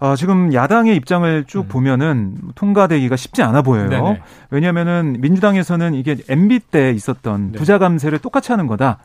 어, 0.00 0.14
지금 0.14 0.54
야당의 0.54 0.94
입장을 0.96 1.44
쭉 1.46 1.62
음. 1.62 1.68
보면은 1.68 2.36
통과되기가 2.54 3.16
쉽지 3.16 3.42
않아 3.42 3.62
보여요. 3.62 3.88
네네. 3.88 4.20
왜냐하면은 4.50 5.16
민주당에서는 5.20 5.94
이게 5.94 6.16
MB 6.28 6.60
때 6.70 6.92
있었던 6.92 7.52
네. 7.52 7.58
부자 7.58 7.78
감세를 7.78 8.20
똑같이 8.20 8.52
하는 8.52 8.66
거다. 8.68 8.98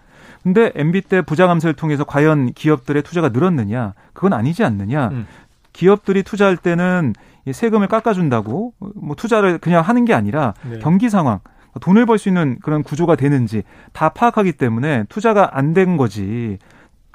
근데 0.44 0.72
MB 0.76 1.02
때 1.02 1.22
부자 1.22 1.48
감세를 1.48 1.74
통해서 1.74 2.04
과연 2.04 2.52
기업들의 2.54 3.02
투자가 3.02 3.30
늘었느냐? 3.30 3.94
그건 4.14 4.34
아니지 4.34 4.64
않느냐? 4.64 5.08
음. 5.10 5.26
기업들이 5.72 6.22
투자할 6.22 6.58
때는 6.58 7.14
세금을 7.52 7.88
깎아준다고 7.88 8.74
뭐 8.96 9.16
투자를 9.16 9.58
그냥 9.58 9.82
하는 9.84 10.06
게 10.06 10.14
아니라 10.14 10.54
네. 10.70 10.78
경기 10.80 11.10
상황, 11.10 11.40
돈을 11.82 12.06
벌 12.06 12.20
수 12.20 12.30
있는 12.30 12.60
그런 12.62 12.84
구조가 12.84 13.16
되는지 13.16 13.64
다 13.94 14.10
파악하기 14.10 14.54
때문에 14.54 15.06
투자가 15.10 15.58
안 15.58 15.74
된 15.74 15.98
거지. 15.98 16.60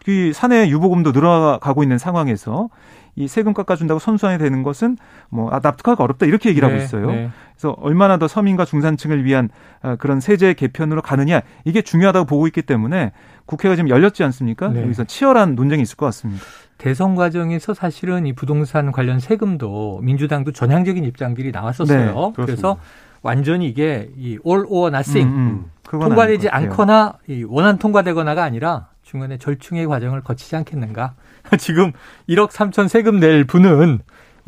그 0.04 0.32
사내 0.34 0.68
유보금도 0.68 1.12
늘어가고 1.12 1.82
있는 1.82 1.98
상황에서 1.98 2.70
이 3.18 3.26
세금 3.26 3.52
깎아준다고 3.52 3.98
선수안이 3.98 4.38
되는 4.38 4.62
것은 4.62 4.96
뭐 5.28 5.50
아, 5.50 5.58
납득하기 5.60 6.00
어렵다 6.00 6.24
이렇게 6.26 6.50
얘기를 6.50 6.68
네, 6.68 6.74
하고 6.74 6.84
있어요. 6.84 7.10
네. 7.10 7.30
그래서 7.52 7.76
얼마나 7.80 8.16
더 8.16 8.28
서민과 8.28 8.64
중산층을 8.64 9.24
위한 9.24 9.48
아, 9.82 9.96
그런 9.96 10.20
세제 10.20 10.54
개편으로 10.54 11.02
가느냐 11.02 11.40
이게 11.64 11.82
중요하다고 11.82 12.26
보고 12.26 12.46
있기 12.46 12.62
때문에 12.62 13.10
국회가 13.44 13.74
지금 13.74 13.90
열렸지 13.90 14.22
않습니까? 14.22 14.68
네. 14.68 14.82
여기서 14.84 15.02
치열한 15.04 15.56
논쟁이 15.56 15.82
있을 15.82 15.96
것 15.96 16.06
같습니다. 16.06 16.44
대선 16.78 17.16
과정에서 17.16 17.74
사실은 17.74 18.24
이 18.24 18.32
부동산 18.32 18.92
관련 18.92 19.18
세금도 19.18 19.98
민주당도 20.04 20.52
전향적인 20.52 21.02
입장들이 21.02 21.50
나왔었어요. 21.50 22.14
네, 22.14 22.32
그래서 22.36 22.78
완전히 23.22 23.66
이게 23.66 24.10
이 24.16 24.38
all 24.46 24.64
or 24.68 24.94
nothing 24.94 25.28
음, 25.28 25.38
음. 25.38 25.70
통과되지 25.82 26.50
않거나 26.50 27.14
이 27.26 27.44
원안 27.48 27.78
통과되거나가 27.78 28.44
아니라 28.44 28.90
중간에 29.02 29.38
절충의 29.38 29.88
과정을 29.88 30.20
거치지 30.20 30.54
않겠는가. 30.54 31.14
지금 31.58 31.92
1억 32.28 32.50
3천 32.50 32.88
세금 32.88 33.20
낼 33.20 33.44
분은 33.44 34.00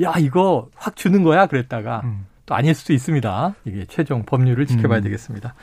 야 0.02 0.14
이거 0.18 0.68
확 0.74 0.96
주는 0.96 1.22
거야 1.22 1.46
그랬다가 1.46 2.02
음. 2.04 2.26
또 2.46 2.54
아닐 2.54 2.74
수도 2.74 2.92
있습니다. 2.92 3.54
이게 3.64 3.86
최종 3.88 4.24
법률을 4.24 4.66
지켜봐야 4.66 5.00
음. 5.00 5.04
되겠습니다. 5.04 5.54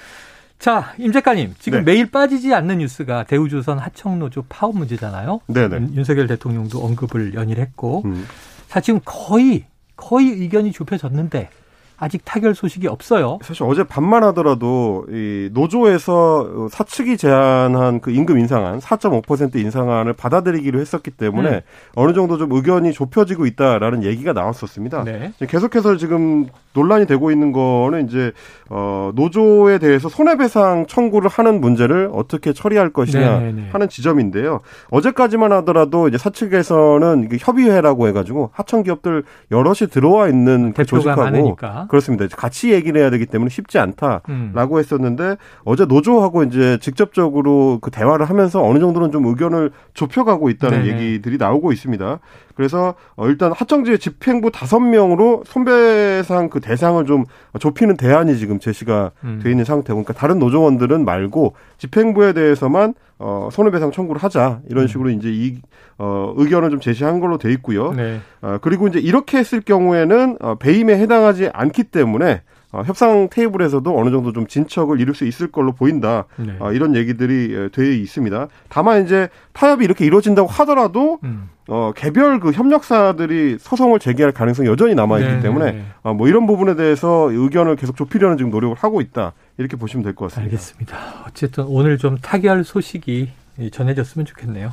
자, 0.60 0.94
임 0.98 1.12
작가님, 1.12 1.54
지금 1.60 1.80
네. 1.80 1.92
매일 1.92 2.10
빠지지 2.10 2.54
않는 2.54 2.80
뉴스가 2.80 3.26
대우조선 3.26 3.78
하청노조 3.78 4.46
파업 4.50 4.76
문제잖아요. 4.76 5.42
네네. 5.48 5.94
윤석열 5.94 6.26
대통령도 6.28 6.84
언급을 6.84 7.36
연일 7.36 7.60
했고, 7.60 8.02
음. 8.06 8.26
사 8.68 8.80
지금 8.80 9.00
거의 9.06 9.66
거의 9.96 10.30
의견이 10.30 10.72
좁혀졌는데 10.72 11.50
아직 12.00 12.22
타결 12.24 12.54
소식이 12.54 12.88
없어요. 12.88 13.40
사실 13.42 13.64
어제 13.64 13.84
밤만 13.84 14.24
하더라도 14.26 15.06
이 15.10 15.50
노조에서 15.52 16.70
사측이 16.70 17.18
제안한 17.18 18.02
그 18.02 18.12
임금 18.12 18.38
인상안 18.38 18.80
4.5% 18.80 19.56
인상안을 19.56 20.14
받아들이기로 20.14 20.80
했었기 20.80 21.12
때문에 21.12 21.50
음. 21.50 21.62
어느 21.96 22.14
정도 22.14 22.38
좀 22.38 22.52
의견이 22.52 22.94
좁혀지고 22.94 23.48
있다라는 23.48 24.04
얘기가 24.04 24.34
나왔었습니다. 24.34 25.04
네. 25.06 25.32
계속해서 25.40 25.98
지금 25.98 26.48
논란이 26.74 27.08
되고 27.08 27.32
있는 27.32 27.52
거는 27.52 28.08
이제 28.08 28.32
어 28.70 29.12
노조에 29.16 29.80
대해서 29.80 30.10
손해배상 30.10 30.86
청구를 30.88 31.30
하는 31.30 31.60
문제를 31.60 32.12
어떻게 32.14 32.54
처리할 32.54 32.92
것이냐 32.92 33.40
네네. 33.40 33.52
네. 33.54 33.70
하는 33.72 33.90
지점인데요. 33.90 34.62
어제까지만 34.92 35.52
하더라도 35.54 36.08
이제 36.08 36.20
사측에서는 36.20 37.24
이게 37.24 37.38
협의회라고 37.40 38.08
해가지고 38.10 38.52
하청 38.54 38.84
기업들 38.84 39.24
여럿이 39.52 39.90
들어와 39.90 40.28
있는 40.28 40.74
그 40.74 40.86
조직하고 40.86 41.22
많으니까. 41.22 41.87
그렇습니다. 41.88 42.28
같이 42.36 42.72
얘기를 42.72 43.00
해야 43.00 43.10
되기 43.10 43.26
때문에 43.26 43.50
쉽지 43.50 43.80
않다라고 43.80 44.26
음. 44.30 44.80
했었는데 44.80 45.38
어제 45.64 45.86
노조하고 45.86 46.44
이제 46.44 46.78
직접적으로 46.82 47.80
그 47.82 47.92
대화를 47.92 48.28
하면서 48.30 48.64
어느 48.64 48.80
정도는 48.80 49.12
좀 49.12 49.26
의견을 49.26 49.72
좁혀가고 49.94 50.50
있다는 50.50 50.84
네네. 50.84 51.02
얘기들이 51.02 51.38
나오고 51.38 51.72
있습니다. 51.72 52.20
그래서 52.56 52.96
어, 53.16 53.28
일단 53.28 53.52
하청지의 53.52 54.00
집행부 54.00 54.52
다섯 54.52 54.80
명으로 54.80 55.44
손배상 55.46 56.50
그 56.50 56.60
대상을 56.60 57.06
좀 57.06 57.26
좁히는 57.60 57.98
대안이 57.98 58.38
지금 58.38 58.60
제시가 58.60 59.12
음. 59.24 59.40
돼 59.44 59.52
있는 59.52 59.64
상태고 59.64 60.04
그러니까 60.04 60.14
다른 60.14 60.40
노조원들은 60.40 61.06
말고 61.06 61.54
집행부에 61.78 62.34
대해서만 62.34 62.96
어, 63.20 63.50
손해배상 63.52 63.92
청구를 63.92 64.22
하자 64.22 64.62
이런 64.70 64.84
음. 64.84 64.88
식으로 64.88 65.10
음. 65.10 65.16
이제 65.16 65.30
이 65.30 65.60
어, 65.98 66.34
의견을 66.38 66.70
좀 66.70 66.80
제시한 66.80 67.20
걸로 67.20 67.38
돼 67.38 67.52
있고요. 67.54 67.92
네. 67.94 68.20
어, 68.42 68.58
그리고 68.62 68.88
이제 68.88 69.00
이렇게 69.00 69.38
했을 69.38 69.62
경우에는 69.62 70.38
어, 70.40 70.56
배임에 70.56 70.98
해당하지 70.98 71.50
않기 71.54 71.86
때문에 71.86 72.42
어, 72.72 72.84
협상 72.86 73.30
테이블에서도 73.30 73.98
어느 73.98 74.12
정도 74.12 74.34
좀 74.34 74.46
진척을 74.46 75.00
이룰 75.00 75.16
수 75.16 75.26
있을 75.26 75.48
걸로 75.48 75.72
보인다. 75.72 76.26
네. 76.36 76.56
어, 76.60 76.72
이런 76.74 76.96
얘기들이 76.96 77.54
예, 77.54 77.70
돼 77.70 77.96
있습니다. 77.96 78.48
다만 78.68 79.04
이제 79.04 79.30
타협이 79.54 79.86
이렇게 79.86 80.06
이루어진다고 80.06 80.48
하더라도 80.50 81.20
음. 81.24 81.50
어, 81.70 81.92
개별 81.96 82.40
그 82.40 82.52
협력사들이 82.52 83.58
소송을 83.60 84.00
제기할 84.00 84.32
가능성이 84.32 84.70
여전히 84.70 84.96
남아 84.96 85.20
있기 85.20 85.32
네, 85.32 85.40
때문에 85.40 85.72
네. 85.72 85.86
어, 86.04 86.14
뭐 86.14 86.28
이런 86.28 86.46
부분에 86.46 86.76
대해서 86.76 87.30
의견을 87.32 87.78
계속 87.78 87.96
좁히려는 87.96 88.38
지금 88.38 88.52
노력을 88.52 88.76
하고 88.78 89.02
있다. 89.02 89.34
이렇게 89.58 89.76
보시면 89.78 90.04
될 90.04 90.14
것 90.14 90.26
같습니다. 90.26 90.52
알겠습니다. 90.52 91.26
어쨌든 91.28 91.66
오늘 91.66 91.98
좀 91.98 92.18
타결 92.18 92.64
소식이 92.64 93.30
전해졌으면 93.72 94.26
좋겠네요. 94.26 94.72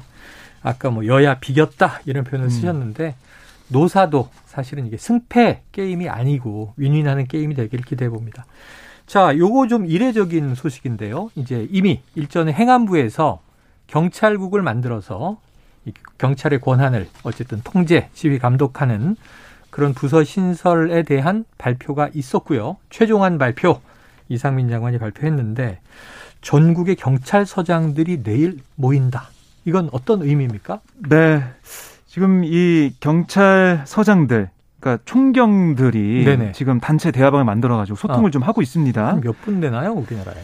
아까 0.62 0.90
뭐 0.90 1.06
여야 1.06 1.38
비겼다 1.38 2.00
이런 2.06 2.24
표현을 2.24 2.46
음. 2.46 2.50
쓰셨는데 2.50 3.14
노사도 3.68 4.28
사실은 4.46 4.86
이게 4.86 4.96
승패 4.96 5.62
게임이 5.72 6.08
아니고 6.08 6.74
윈윈하는 6.76 7.26
게임이 7.26 7.54
되기를 7.54 7.84
기대해 7.84 8.08
봅니다. 8.10 8.44
자, 9.06 9.36
요거 9.36 9.68
좀 9.68 9.86
이례적인 9.86 10.54
소식인데요. 10.54 11.30
이제 11.34 11.66
이미 11.70 12.00
일전에 12.14 12.52
행안부에서 12.52 13.40
경찰국을 13.86 14.62
만들어서 14.62 15.38
경찰의 16.16 16.60
권한을 16.62 17.08
어쨌든 17.22 17.60
통제, 17.62 18.08
지휘, 18.14 18.38
감독하는 18.38 19.16
그런 19.68 19.92
부서 19.92 20.24
신설에 20.24 21.02
대한 21.02 21.44
발표가 21.58 22.08
있었고요. 22.14 22.76
최종한 22.88 23.36
발표 23.36 23.80
이상민 24.28 24.68
장관이 24.68 24.98
발표했는데 24.98 25.80
전국의 26.40 26.96
경찰서장들이 26.96 28.22
내일 28.22 28.58
모인다. 28.76 29.28
이건 29.64 29.88
어떤 29.92 30.22
의미입니까? 30.22 30.80
네. 31.08 31.42
지금 32.06 32.42
이 32.44 32.92
경찰서장들 33.00 34.50
그러니까 34.78 35.02
총경들이 35.06 36.24
네네. 36.24 36.52
지금 36.52 36.78
단체 36.80 37.10
대화방을 37.10 37.44
만들어 37.44 37.76
가지고 37.76 37.96
소통을 37.96 38.28
아, 38.28 38.30
좀 38.30 38.42
하고 38.42 38.60
있습니다. 38.62 39.20
몇 39.22 39.34
분 39.42 39.60
되나요, 39.60 39.92
우리나라에? 39.92 40.36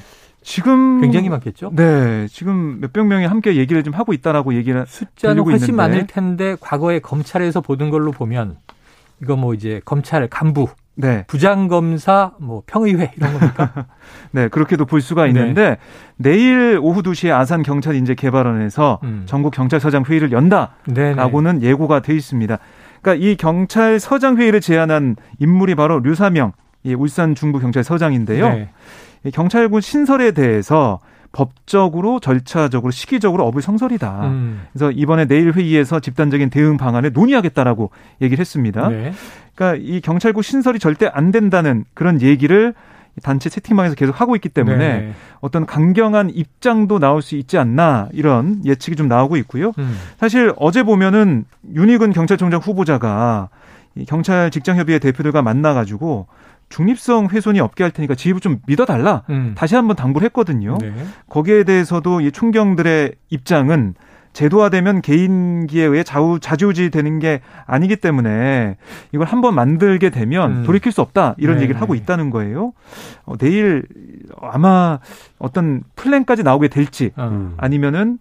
지금 0.43 1.03
굉장히 1.03 1.29
많겠죠. 1.29 1.71
네, 1.77 2.27
지금 2.29 2.81
몇백 2.81 3.05
명이 3.07 3.27
함께 3.27 3.57
얘기를 3.57 3.83
좀 3.85 3.93
하고 3.93 4.15
있다라고 4.15 4.55
얘기를 4.55 4.87
숫자는 4.87 5.43
훨씬 5.43 5.69
있는데. 5.69 5.73
많을 5.77 6.07
텐데 6.07 6.57
과거에 6.59 6.99
검찰에서 6.99 7.61
보던 7.61 7.91
걸로 7.91 8.11
보면 8.11 8.57
이거 9.23 9.37
뭐 9.37 9.53
이제 9.53 9.83
검찰 9.85 10.27
간부 10.29 10.69
네. 11.01 11.25
부장검사, 11.27 12.33
뭐 12.39 12.63
평의회 12.67 13.13
이런 13.17 13.33
겁니까? 13.33 13.87
네, 14.33 14.49
그렇게도 14.49 14.85
볼 14.85 15.01
수가 15.01 15.27
있는데 15.29 15.71
네. 15.71 15.77
내일 16.17 16.79
오후 16.81 17.03
2시에 17.03 17.33
아산 17.33 17.63
경찰 17.63 17.95
인재 17.95 18.15
개발원에서 18.15 19.01
음. 19.03 19.23
전국 19.27 19.53
경찰서장 19.53 20.05
회의를 20.07 20.33
연다라고는. 20.33 21.63
예고가 21.63 22.01
돼 22.01 22.15
있습니다. 22.15 22.59
그러니까 23.03 23.27
이 23.27 23.37
경찰서장 23.37 24.37
회의를 24.37 24.61
제안한 24.61 25.17
인물이 25.39 25.75
바로 25.75 26.01
류사명, 26.01 26.53
이 26.85 26.95
울산 26.95 27.35
중부 27.35 27.59
경찰서장인데요. 27.61 28.49
네. 28.49 28.71
경찰군 29.33 29.81
신설에 29.81 30.33
대해서 30.33 30.99
법적으로 31.33 32.21
절차적으로 32.21 32.91
시기적으로 32.91 33.47
어불성설이다. 33.47 34.27
음. 34.27 34.63
그래서 34.73 34.91
이번에 34.91 35.27
내일 35.27 35.53
회의에서 35.53 36.01
집단적인 36.01 36.51
대응 36.51 36.77
방안을 36.77 37.13
논의하겠다라고 37.13 37.91
얘기를 38.21 38.41
했습니다. 38.41 38.89
네. 38.89 39.13
그러니까 39.55 39.83
이 39.85 40.01
경찰국 40.01 40.43
신설이 40.43 40.79
절대 40.79 41.09
안 41.13 41.31
된다는 41.31 41.85
그런 41.95 42.21
얘기를 42.21 42.75
단체 43.23 43.49
채팅방에서 43.51 43.95
계속 43.95 44.21
하고 44.21 44.35
있기 44.37 44.49
때문에 44.49 44.77
네. 44.79 45.13
어떤 45.41 45.67
강경한 45.67 46.31
입장도 46.31 46.99
나올 46.99 47.23
수 47.23 47.37
있지 47.37 47.59
않나 47.59 48.09
이런 48.13 48.63
예측이 48.65 48.97
좀 48.97 49.09
나오고 49.09 49.37
있고요. 49.39 49.73
음. 49.79 49.97
사실 50.19 50.53
어제 50.57 50.83
보면은 50.83 51.45
윤희근 51.75 52.13
경찰청장 52.13 52.61
후보자가 52.61 53.51
경찰 54.07 54.51
직장협의회 54.51 54.99
대표들과 54.99 55.43
만나가지고 55.43 56.27
중립성 56.71 57.27
훼손이 57.31 57.61
없게 57.61 57.85
할 57.85 57.91
테니까 57.91 58.15
지휘부 58.15 58.41
좀 58.41 58.61
믿어달라. 58.67 59.25
음. 59.29 59.53
다시 59.57 59.75
한번 59.75 59.97
당부를 59.97 60.25
했거든요. 60.27 60.79
네. 60.81 60.93
거기에 61.29 61.65
대해서도 61.65 62.23
이 62.23 62.33
총경들의 62.33 63.13
입장은 63.29 63.95
제도화되면 64.33 65.03
개인기에 65.03 65.85
의해 65.85 66.05
좌우 66.05 66.39
좌지우지 66.39 66.91
되는 66.91 67.19
게 67.19 67.41
아니기 67.67 67.97
때문에 67.97 68.77
이걸 69.11 69.27
한번 69.27 69.57
만들게 69.57 70.11
되면 70.11 70.59
음. 70.59 70.63
돌이킬 70.65 70.93
수 70.93 71.01
없다 71.01 71.35
이런 71.37 71.57
네. 71.57 71.65
얘기를 71.65 71.81
하고 71.81 71.97
있다는 71.97 72.31
거예요. 72.31 72.73
어, 73.25 73.37
내일 73.37 73.83
아마 74.41 75.01
어떤 75.41 75.83
플랜까지 75.97 76.45
나오게 76.45 76.69
될지 76.69 77.11
음. 77.19 77.55
아니면은 77.57 78.19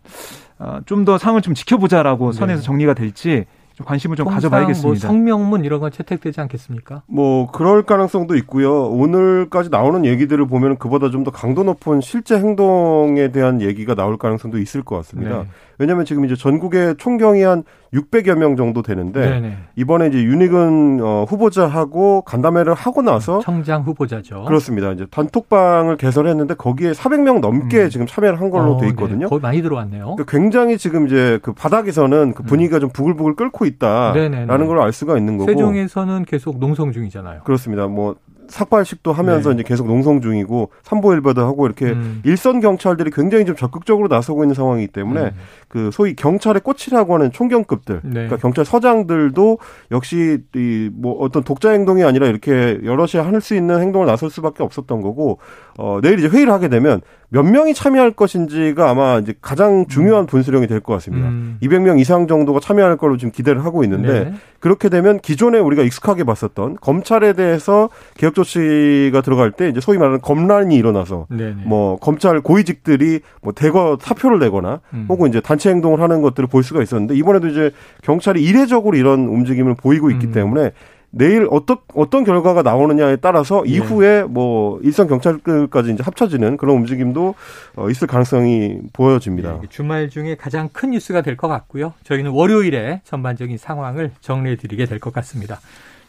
어, 0.58 0.80
좀 0.88 1.06
더 1.06 1.18
상을 1.20 1.40
좀 1.44 1.54
지켜보자라고 1.54 2.32
네. 2.32 2.38
선에서 2.38 2.64
정리가 2.64 2.96
될지 2.96 3.46
관심을 3.86 4.18
좀 4.18 4.28
가져봐야겠습니다. 4.28 4.88
뭐 4.88 4.96
성명문 4.96 5.64
이런 5.66 5.80
건 5.80 5.92
채택되지 5.92 6.42
않겠습니까? 6.42 7.04
뭐 7.08 7.50
그럴 7.52 7.84
가능성도 7.84 8.36
있고요. 8.38 8.88
오늘까지 8.90 9.70
나오는 9.70 10.06
얘기들을 10.06 10.46
보면 10.48 10.78
그보다 10.78 11.10
좀 11.10 11.20
더 11.24 11.32
강도 11.32 11.64
높은 11.64 12.00
실제 12.02 12.38
행동에 12.38 13.32
대한 13.32 13.62
얘기가 13.62 13.94
나올 13.96 14.18
가능성도 14.18 14.58
있을 14.58 14.84
것 14.84 14.96
같습니다. 14.98 15.40
네. 15.40 15.46
왜냐하면 15.78 16.06
지금 16.06 16.26
이제 16.26 16.36
전국에 16.36 16.94
총경이 16.98 17.42
한 17.42 17.64
600여 17.94 18.36
명 18.36 18.56
정도 18.56 18.82
되는데 18.82 19.28
네네. 19.30 19.58
이번에 19.76 20.08
이제 20.08 20.22
윤희근 20.24 21.00
어, 21.02 21.26
후보자하고 21.28 22.22
간담회를 22.22 22.74
하고 22.74 23.02
나서 23.02 23.40
청장 23.42 23.82
후보자죠. 23.84 24.44
그렇습니다. 24.46 24.92
이제 24.92 25.06
단톡방을 25.10 25.98
개설했는데 25.98 26.54
거기에 26.56 26.92
400명 26.92 27.40
넘게 27.40 27.84
음. 27.86 27.90
지금 27.90 28.06
참여를 28.06 28.40
한 28.40 28.50
걸로 28.50 28.76
어, 28.76 28.78
돼 28.80 28.86
네. 28.86 28.90
있거든요. 28.92 29.26
네. 29.26 29.30
거의 29.30 29.42
많이 29.42 29.62
들어왔네요. 29.62 30.16
그러니까 30.16 30.26
굉장히 30.26 30.78
지금 30.78 31.08
이제 31.08 31.40
그 31.42 31.54
바닥에서는 31.54 32.34
그 32.34 32.44
분위기가 32.44 32.78
음. 32.78 32.82
좀 32.82 32.90
부글부글 32.92 33.36
끓고 33.36 33.66
있다라는 33.66 34.68
걸 34.68 34.80
알 34.80 34.94
수가 34.94 35.18
있는 35.18 35.38
거고. 35.38 35.52
세종에서는 35.52 36.26
계속 36.26 36.58
농성 36.60 36.92
중이잖아요. 36.94 37.42
그렇습니다. 37.44 37.88
뭐 37.88 38.16
삭발식도 38.50 39.14
하면서 39.14 39.50
네. 39.50 39.56
이제 39.56 39.64
계속 39.64 39.88
농성 39.88 40.22
중이고 40.22 40.72
삼보일배도 40.84 41.42
하고 41.42 41.66
이렇게 41.66 41.86
음. 41.92 42.22
일선 42.26 42.60
경찰들이 42.60 43.12
굉장히 43.12 43.46
좀 43.46 43.56
적극적으로 43.56 44.08
나서고 44.08 44.44
있는 44.44 44.54
상황이기 44.54 44.92
때문에 44.92 45.22
음. 45.22 45.32
그 45.68 45.90
소위 45.94 46.16
경찰의 46.16 46.62
꽃이라고 46.62 47.14
하는 47.14 47.32
총경급들, 47.32 48.02
네. 48.04 48.12
그러니까 48.12 48.38
경찰 48.38 48.66
서장들도 48.66 49.58
역시 49.92 50.40
이 50.56 50.90
뭐 51.00 51.14
어떤 51.20 51.44
독자 51.44 51.72
행동이 51.72 52.04
아니라 52.04 52.28
이렇게 52.28 52.80
여럿이 52.84 53.22
할 53.24 53.40
수 53.40 53.56
있는 53.56 53.80
행동을 53.80 54.06
나설 54.06 54.30
수밖에 54.30 54.64
없었던 54.64 55.02
거고 55.02 55.40
어 55.78 56.00
내일 56.02 56.20
이제 56.20 56.28
회의를 56.28 56.52
하게 56.52 56.68
되면 56.68 57.00
몇 57.32 57.44
명이 57.44 57.76
참여할 57.76 58.12
것인지가 58.12 58.90
아마 58.90 59.20
이제 59.20 59.34
가장 59.42 59.86
중요한 59.88 60.24
음. 60.24 60.26
분수령이 60.26 60.66
될 60.66 60.80
것 60.80 60.94
같습니다. 60.94 61.28
음. 61.30 61.58
200명 61.62 62.00
이상 62.00 62.26
정도가 62.28 62.60
참여할 62.60 62.98
걸로 62.98 63.18
지금 63.18 63.32
기대를 63.32 63.64
하고 63.64 63.84
있는데 63.84 64.26
네. 64.26 64.34
그렇게 64.60 64.90
되면 64.90 65.20
기존에 65.20 65.60
우리가 65.60 65.84
익숙하게 65.84 66.24
봤었던 66.24 66.78
검찰에 66.82 67.34
대해서 67.34 67.90
개혁 68.18 68.34
조치가 68.34 69.22
들어갈 69.22 69.52
때 69.52 69.70
이제 69.70 69.80
소위 69.80 69.98
말하는 69.98 70.22
검란이 70.22 70.76
일어나서 70.76 71.28
네네. 71.30 71.44
네. 71.44 71.64
뭐 71.66 71.98
검찰 71.98 72.42
고위직들이 72.42 73.20
뭐 73.42 73.54
대거 73.54 74.00
사표를 74.02 74.40
내거나 74.40 74.82
음. 74.94 75.06
혹은 75.10 75.30
이제 75.30 75.40
단체 75.40 75.70
행동을 75.70 76.02
하는 76.02 76.22
것들을 76.22 76.48
볼 76.48 76.64
수가 76.64 76.82
있었는데 76.82 77.16
이번에도 77.16 77.48
이제 77.48 77.72
경찰이 78.04 78.44
이례적으로 78.44 78.98
이런 78.98 79.28
움직임을 79.28 79.76
보이고 79.76 80.10
있기 80.10 80.28
음. 80.28 80.32
때문에 80.32 80.72
내일 81.12 81.48
어떤 81.50 81.78
어떤 81.96 82.24
결과가 82.24 82.62
나오느냐에 82.62 83.16
따라서 83.18 83.64
네. 83.64 83.72
이후에 83.72 84.24
뭐 84.24 84.80
일선 84.84 85.08
경찰까지 85.08 85.94
이제 85.94 86.04
합쳐지는 86.04 86.58
그런 86.58 86.76
움직임도 86.78 87.36
어, 87.76 87.90
있을 87.90 88.08
가능성이 88.08 88.78
보여집니다. 88.94 89.60
네, 89.62 89.68
주말 89.70 90.10
중에 90.10 90.36
가장 90.36 90.70
큰 90.72 90.92
뉴스가 90.92 91.22
될 91.22 91.36
것 91.36 91.48
같고요. 91.48 91.94
저희는 92.04 92.32
월요일에 92.32 93.02
전반적인 93.06 93.58
상황을 93.58 94.12
정리해 94.22 94.56
드리게 94.58 94.86
될 94.86 95.00
것 95.00 95.14
같습니다. 95.14 95.60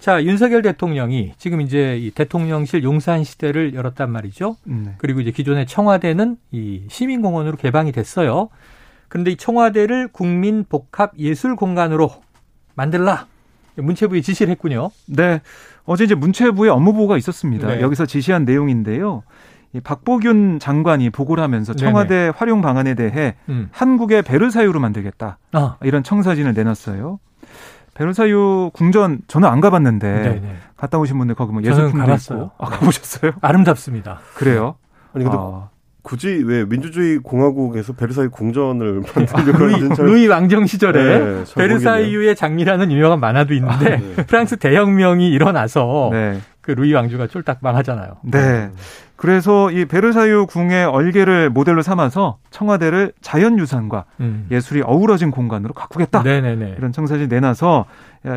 자, 0.01 0.23
윤석열 0.25 0.63
대통령이 0.63 1.33
지금 1.39 1.61
이제 1.61 1.97
이 1.99 2.11
대통령실 2.11 2.83
용산 2.83 3.23
시대를 3.23 3.75
열었단 3.75 4.11
말이죠. 4.11 4.57
네. 4.65 4.95
그리고 4.99 5.21
이제 5.21 5.31
기존의 5.31 5.67
청와대는 5.67 6.37
이 6.53 6.83
시민공원으로 6.89 7.57
개방이 7.57 7.93
됐어요. 7.93 8.49
그런데 9.09 9.31
이 9.33 9.37
청와대를 9.37 10.09
국민 10.13 10.65
복합 10.69 11.13
예술 11.19 11.55
공간으로 11.55 12.11
만들라. 12.75 13.27
문체부에 13.81 14.21
지시를 14.21 14.51
했군요. 14.53 14.91
네. 15.07 15.41
어제 15.85 16.05
이제 16.05 16.15
문체부의 16.15 16.71
업무보고가 16.71 17.17
있었습니다. 17.17 17.69
네. 17.69 17.81
여기서 17.81 18.07
지시한 18.07 18.45
내용인데요. 18.45 19.23
이 19.73 19.81
박보균 19.81 20.59
장관이 20.59 21.11
보고를 21.11 21.43
하면서 21.45 21.75
청와대 21.75 22.09
네네. 22.09 22.33
활용 22.37 22.61
방안에 22.61 22.95
대해 22.95 23.37
음. 23.49 23.69
한국의 23.71 24.23
베르사유로 24.23 24.81
만들겠다. 24.81 25.39
아. 25.53 25.77
이런 25.83 26.03
청사진을 26.03 26.55
내놨어요. 26.55 27.21
베르사유 27.95 28.71
궁전 28.73 29.21
저는 29.29 29.49
안 29.49 29.61
가봤는데 29.61 30.23
네네. 30.23 30.57
갔다 30.77 30.99
오신 30.99 31.19
분들 31.19 31.35
거기 31.35 31.53
뭐 31.53 31.63
예술품도 31.63 32.15
있고 32.15 32.51
아, 32.59 32.67
가보셨어요? 32.67 33.33
아름답습니다. 33.41 34.21
그래요? 34.35 34.77
아니 35.13 35.25
근데 35.25 35.37
아. 35.39 35.69
굳이 36.03 36.43
왜 36.47 36.65
민주주의 36.65 37.19
공화국에서 37.19 37.93
베르사유 37.93 38.31
궁전을 38.31 39.03
만들려고 39.15 39.65
루이, 39.65 39.89
루이 39.99 40.27
왕정 40.27 40.67
시절에 40.67 41.19
네, 41.19 41.45
베르사유의 41.57 42.37
장미라는 42.37 42.91
유명한 42.93 43.21
만화도 43.21 43.55
있는데 43.55 43.95
아, 43.95 43.97
네. 43.97 44.27
프랑스 44.27 44.57
대혁명이 44.57 45.29
일어나서 45.29 46.11
네. 46.13 46.41
그 46.75 46.81
루이 46.81 46.93
왕조가 46.93 47.27
쫄딱 47.27 47.59
망하잖아요. 47.63 48.19
네. 48.23 48.71
그래서 49.17 49.71
이 49.71 49.85
베르사유 49.85 50.47
궁의 50.49 50.85
얼개를 50.87 51.51
모델로 51.51 51.83
삼아서 51.83 52.39
청와대를 52.51 53.13
자연유산과 53.21 54.05
음. 54.21 54.47
예술이 54.51 54.83
어우러진 54.83 55.31
공간으로 55.31 55.75
가꾸겠다. 55.75 56.23
네네네. 56.23 56.77
이런 56.79 56.93
청사진 56.93 57.29
내놔서 57.29 57.87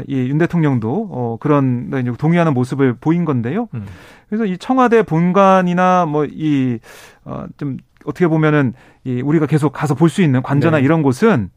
이윤 0.08 0.39
대통령도 0.39 1.10
어 1.12 1.38
그런 1.39 2.15
동의하는 2.17 2.54
모습을 2.54 2.96
보인 3.00 3.24
건데요. 3.24 3.67
음. 3.76 3.86
그래서 4.30 4.46
이 4.46 4.58
청와대 4.58 5.04
본관이나 5.04 6.06
뭐이어좀 6.08 7.78
어떻게 8.06 8.28
보면은 8.28 8.74
이 9.04 9.22
우리가 9.22 9.46
계속 9.46 9.72
가서 9.72 9.93
볼 9.96 10.10
수 10.10 10.22
있는 10.22 10.41
관저나 10.41 10.78
네. 10.78 10.84
이런 10.84 11.04
곳은 11.04 11.50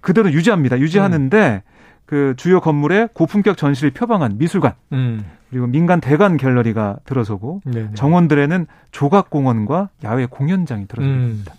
그대로 0.00 0.30
유지합니다. 0.32 0.80
유지하는데 0.80 1.62
음. 1.64 1.69
그 2.10 2.34
주요 2.36 2.58
건물에 2.58 3.06
고품격 3.14 3.56
전시를 3.56 3.92
표방한 3.92 4.36
미술관 4.36 4.72
음. 4.94 5.24
그리고 5.48 5.68
민간 5.68 6.00
대관 6.00 6.36
갤러리가 6.36 6.96
들어서고 7.04 7.60
네네. 7.64 7.90
정원들에는 7.94 8.66
조각공원과 8.90 9.90
야외 10.02 10.26
공연장이 10.26 10.88
들어섭니다. 10.88 11.52
음. 11.52 11.58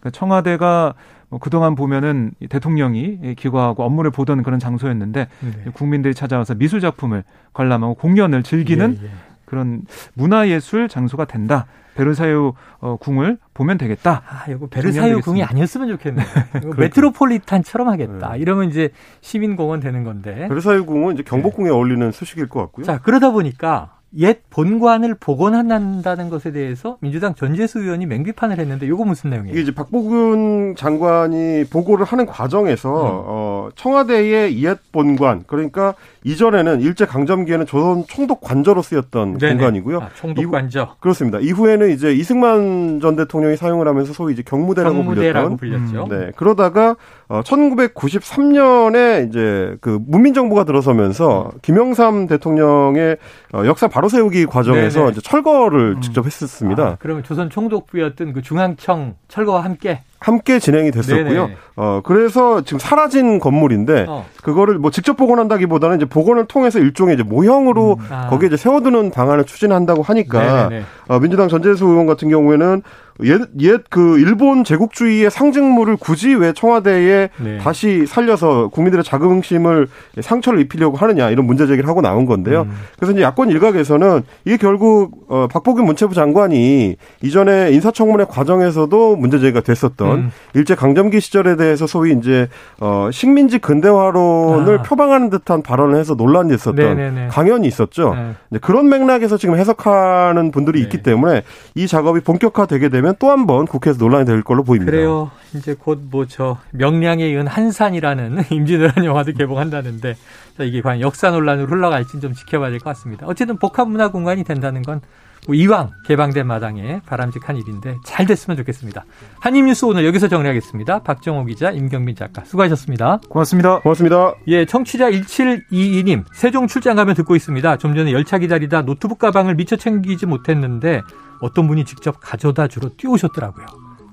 그러니까 0.00 0.10
청와대가 0.10 0.94
뭐 1.28 1.38
그동안 1.38 1.76
보면은 1.76 2.32
대통령이 2.48 3.36
기거하고 3.36 3.84
업무를 3.84 4.10
보던 4.10 4.42
그런 4.42 4.58
장소였는데 4.58 5.28
네. 5.40 5.70
국민들이 5.72 6.12
찾아와서 6.12 6.56
미술 6.56 6.80
작품을 6.80 7.22
관람하고 7.52 7.94
공연을 7.94 8.42
즐기는 8.42 8.98
예, 9.00 9.04
예. 9.06 9.10
그런 9.44 9.82
문화예술 10.14 10.88
장소가 10.88 11.26
된다. 11.26 11.66
베르사유 11.94 12.52
어, 12.80 12.96
궁을 12.96 13.38
보면 13.54 13.78
되겠다. 13.78 14.22
아, 14.28 14.50
이거 14.50 14.66
베르사유 14.66 15.20
궁이 15.20 15.42
아니었으면 15.42 15.88
좋겠네요. 15.88 16.26
메트로폴리탄처럼 16.76 17.88
하겠다. 17.88 18.32
네. 18.32 18.38
이러면 18.38 18.68
이제 18.68 18.90
시민공원 19.20 19.80
되는 19.80 20.04
건데. 20.04 20.48
베르사유 20.48 20.86
궁은 20.86 21.14
이제 21.14 21.22
경복궁에 21.22 21.68
네. 21.68 21.74
어울리는 21.74 22.10
수식일 22.12 22.48
것 22.48 22.60
같고요. 22.60 22.84
자, 22.84 23.00
그러다 23.00 23.30
보니까 23.30 23.93
옛 24.18 24.38
본관을 24.50 25.16
복원한다는 25.18 26.30
것에 26.30 26.52
대해서 26.52 26.98
민주당 27.00 27.34
전재수 27.34 27.80
의원이 27.80 28.06
맹비판을 28.06 28.58
했는데 28.58 28.86
이거 28.86 29.04
무슨 29.04 29.30
내용이에요? 29.30 29.52
이게 29.52 29.62
이제 29.62 29.74
박보균 29.74 30.76
장관이 30.76 31.64
보고를 31.70 32.04
하는 32.04 32.26
과정에서 32.26 32.90
음. 32.90 33.22
어, 33.26 33.68
청와대의 33.74 34.62
옛 34.62 34.78
본관 34.92 35.44
그러니까 35.46 35.94
이전에는 36.22 36.80
일제 36.80 37.06
강점기에는 37.06 37.66
조선 37.66 38.04
총독 38.06 38.40
관저로 38.40 38.82
쓰였던 38.82 39.38
네네. 39.38 39.54
공간이고요. 39.54 39.98
아, 40.00 40.08
총독 40.14 40.50
관저. 40.50 40.96
그렇습니다. 41.00 41.38
이후에는 41.40 41.90
이제 41.90 42.12
이승만 42.12 43.00
전 43.00 43.16
대통령이 43.16 43.56
사용을 43.56 43.88
하면서 43.88 44.12
소위 44.12 44.32
이제 44.32 44.42
경무대라고, 44.42 44.96
경무대라고 44.96 45.56
불렸던. 45.56 45.90
불렸죠. 45.92 46.08
네. 46.08 46.30
그러다가 46.36 46.96
어, 47.28 47.40
1993년에 47.42 49.28
이제 49.28 49.76
그 49.80 49.98
문민정부가 50.06 50.64
들어서면서 50.64 51.50
음. 51.54 51.58
김영삼 51.62 52.26
대통령의 52.26 53.16
어, 53.52 53.62
역사 53.66 53.88
바로 53.88 54.08
세우기 54.08 54.46
과정에서 54.46 55.00
네네. 55.00 55.12
이제 55.12 55.20
철거를 55.22 55.94
음. 55.96 56.00
직접 56.00 56.26
했었습니다. 56.26 56.82
아, 56.82 56.96
그러면 56.98 57.22
조선 57.22 57.48
총독부였던 57.48 58.32
그 58.34 58.42
중앙청 58.42 59.14
철거와 59.28 59.64
함께 59.64 60.02
함께 60.18 60.58
진행이 60.58 60.90
됐었고요. 60.90 61.46
네네. 61.46 61.56
어 61.76 62.00
그래서 62.02 62.62
지금 62.62 62.78
사라진 62.78 63.38
건물인데 63.38 64.06
어. 64.08 64.24
그거를 64.42 64.78
뭐 64.78 64.90
직접 64.90 65.18
복원한다기보다는 65.18 65.96
이제 65.96 66.06
복원을 66.06 66.46
통해서 66.46 66.78
일종의 66.78 67.14
이제 67.14 67.22
모형으로 67.22 67.96
음. 68.00 68.06
아. 68.10 68.28
거기에 68.28 68.46
이제 68.46 68.56
세워두는 68.56 69.10
방안을 69.10 69.44
추진한다고 69.44 70.02
하니까 70.02 70.70
어, 71.08 71.18
민주당 71.20 71.48
전재수 71.48 71.84
의원 71.84 72.06
같은 72.06 72.30
경우에는 72.30 72.82
옛, 73.22 73.40
옛그 73.60 74.18
일본 74.18 74.64
제국주의의 74.64 75.30
상징물을 75.30 75.96
굳이 75.96 76.34
왜 76.34 76.52
청와대에 76.52 77.30
네. 77.38 77.58
다시 77.58 78.06
살려서 78.06 78.68
국민들의 78.68 79.04
자긍심을 79.04 79.86
상처를 80.20 80.60
입히려고 80.60 80.96
하느냐 80.96 81.30
이런 81.30 81.46
문제 81.46 81.66
제기를 81.66 81.88
하고 81.88 82.00
나온 82.00 82.26
건데요. 82.26 82.62
음. 82.62 82.72
그래서 82.96 83.12
이제 83.12 83.22
야권 83.22 83.50
일각에서는 83.50 84.22
이게 84.44 84.56
결국 84.56 85.26
어, 85.28 85.46
박보균 85.46 85.84
문체부 85.84 86.14
장관이 86.14 86.96
이전에 87.22 87.70
인사청문회 87.70 88.24
과정에서도 88.28 89.16
문제 89.16 89.38
제기가 89.38 89.60
됐었던 89.60 90.10
음. 90.10 90.30
일제 90.54 90.74
강점기 90.74 91.20
시절에 91.20 91.54
대해서 91.54 91.86
소위 91.86 92.12
이제 92.12 92.48
어, 92.80 93.10
식민지 93.12 93.58
근대화론을 93.58 94.80
아. 94.80 94.82
표방하는 94.82 95.30
듯한 95.30 95.62
발언을 95.62 96.00
해서 96.00 96.14
논란이 96.14 96.52
있었던 96.54 96.74
네네네. 96.74 97.28
강연이 97.28 97.68
있었죠. 97.68 98.16
네. 98.50 98.58
그런 98.58 98.88
맥락에서 98.88 99.36
지금 99.36 99.56
해석하는 99.56 100.50
분들이 100.50 100.80
네. 100.80 100.84
있기 100.84 101.02
때문에 101.02 101.42
이 101.76 101.86
작업이 101.86 102.20
본격화되게 102.20 102.88
되면 102.88 103.03
되면 103.04 103.14
또 103.18 103.28
한 103.30 103.46
번 103.46 103.66
국회에서 103.66 103.98
논란이 103.98 104.24
될 104.24 104.42
걸로 104.42 104.62
보입니다. 104.64 104.90
그래요. 104.90 105.30
이제 105.54 105.74
곧 105.78 105.98
뭐 106.10 106.26
저 106.26 106.58
명량에 106.72 107.28
이은 107.30 107.46
한산이라는 107.46 108.44
임진왜란 108.50 109.04
영화도 109.04 109.32
개봉한다는데 109.32 110.16
이게 110.60 110.80
과연 110.80 111.00
역사 111.00 111.30
논란으로 111.30 111.68
흘러갈지 111.68 112.20
좀 112.20 112.32
지켜봐야 112.32 112.70
될 112.70 112.78
것 112.80 112.84
같습니다. 112.90 113.26
어쨌든 113.26 113.58
복합문화 113.58 114.10
공간이 114.10 114.44
된다는 114.44 114.82
건 114.82 115.00
뭐 115.46 115.54
이왕 115.54 115.90
개방된 116.06 116.46
마당에 116.46 117.02
바람직한 117.04 117.58
일인데 117.58 117.98
잘 118.02 118.24
됐으면 118.24 118.56
좋겠습니다. 118.56 119.04
한입뉴스 119.40 119.84
오늘 119.84 120.06
여기서 120.06 120.28
정리하겠습니다. 120.28 121.00
박정호 121.02 121.44
기자, 121.44 121.70
임경민 121.70 122.16
작가 122.16 122.42
수고하셨습니다. 122.46 123.20
고맙습니다. 123.28 123.80
고맙습니다. 123.80 124.32
예, 124.46 124.64
청취자 124.64 125.10
1722님 125.10 126.24
세종 126.32 126.66
출장 126.66 126.96
가면 126.96 127.14
듣고 127.14 127.36
있습니다. 127.36 127.76
좀 127.76 127.94
전에 127.94 128.12
열차 128.12 128.38
기다리다 128.38 128.82
노트북 128.86 129.18
가방을 129.18 129.54
미처 129.56 129.76
챙기지 129.76 130.24
못했는데 130.24 131.02
어떤 131.40 131.66
분이 131.68 131.84
직접 131.84 132.16
가져다 132.20 132.68
주러 132.68 132.88
뛰어오셨더라고요. 132.96 133.66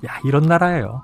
야, 0.08 0.20
이런 0.26 0.44
나라예요. 0.44 1.04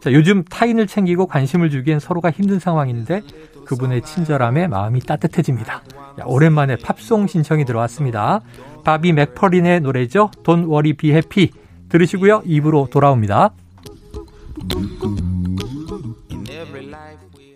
자, 0.00 0.12
요즘 0.12 0.44
타인을 0.44 0.86
챙기고 0.86 1.26
관심을 1.26 1.70
주기엔 1.70 1.98
서로가 1.98 2.30
힘든 2.30 2.58
상황인데 2.58 3.22
그분의 3.64 4.02
친절함에 4.02 4.68
마음이 4.68 5.00
따뜻해집니다. 5.00 5.82
야, 6.20 6.24
오랜만에 6.24 6.76
팝송 6.76 7.26
신청이 7.26 7.64
들어왔습니다. 7.64 8.40
바비 8.84 9.12
맥퍼린의 9.12 9.80
노래죠. 9.80 10.30
Don't 10.44 10.70
worry 10.70 10.92
be 10.92 11.10
happy. 11.10 11.50
들으시고요. 11.88 12.42
입으로 12.44 12.88
돌아옵니다. 12.90 13.50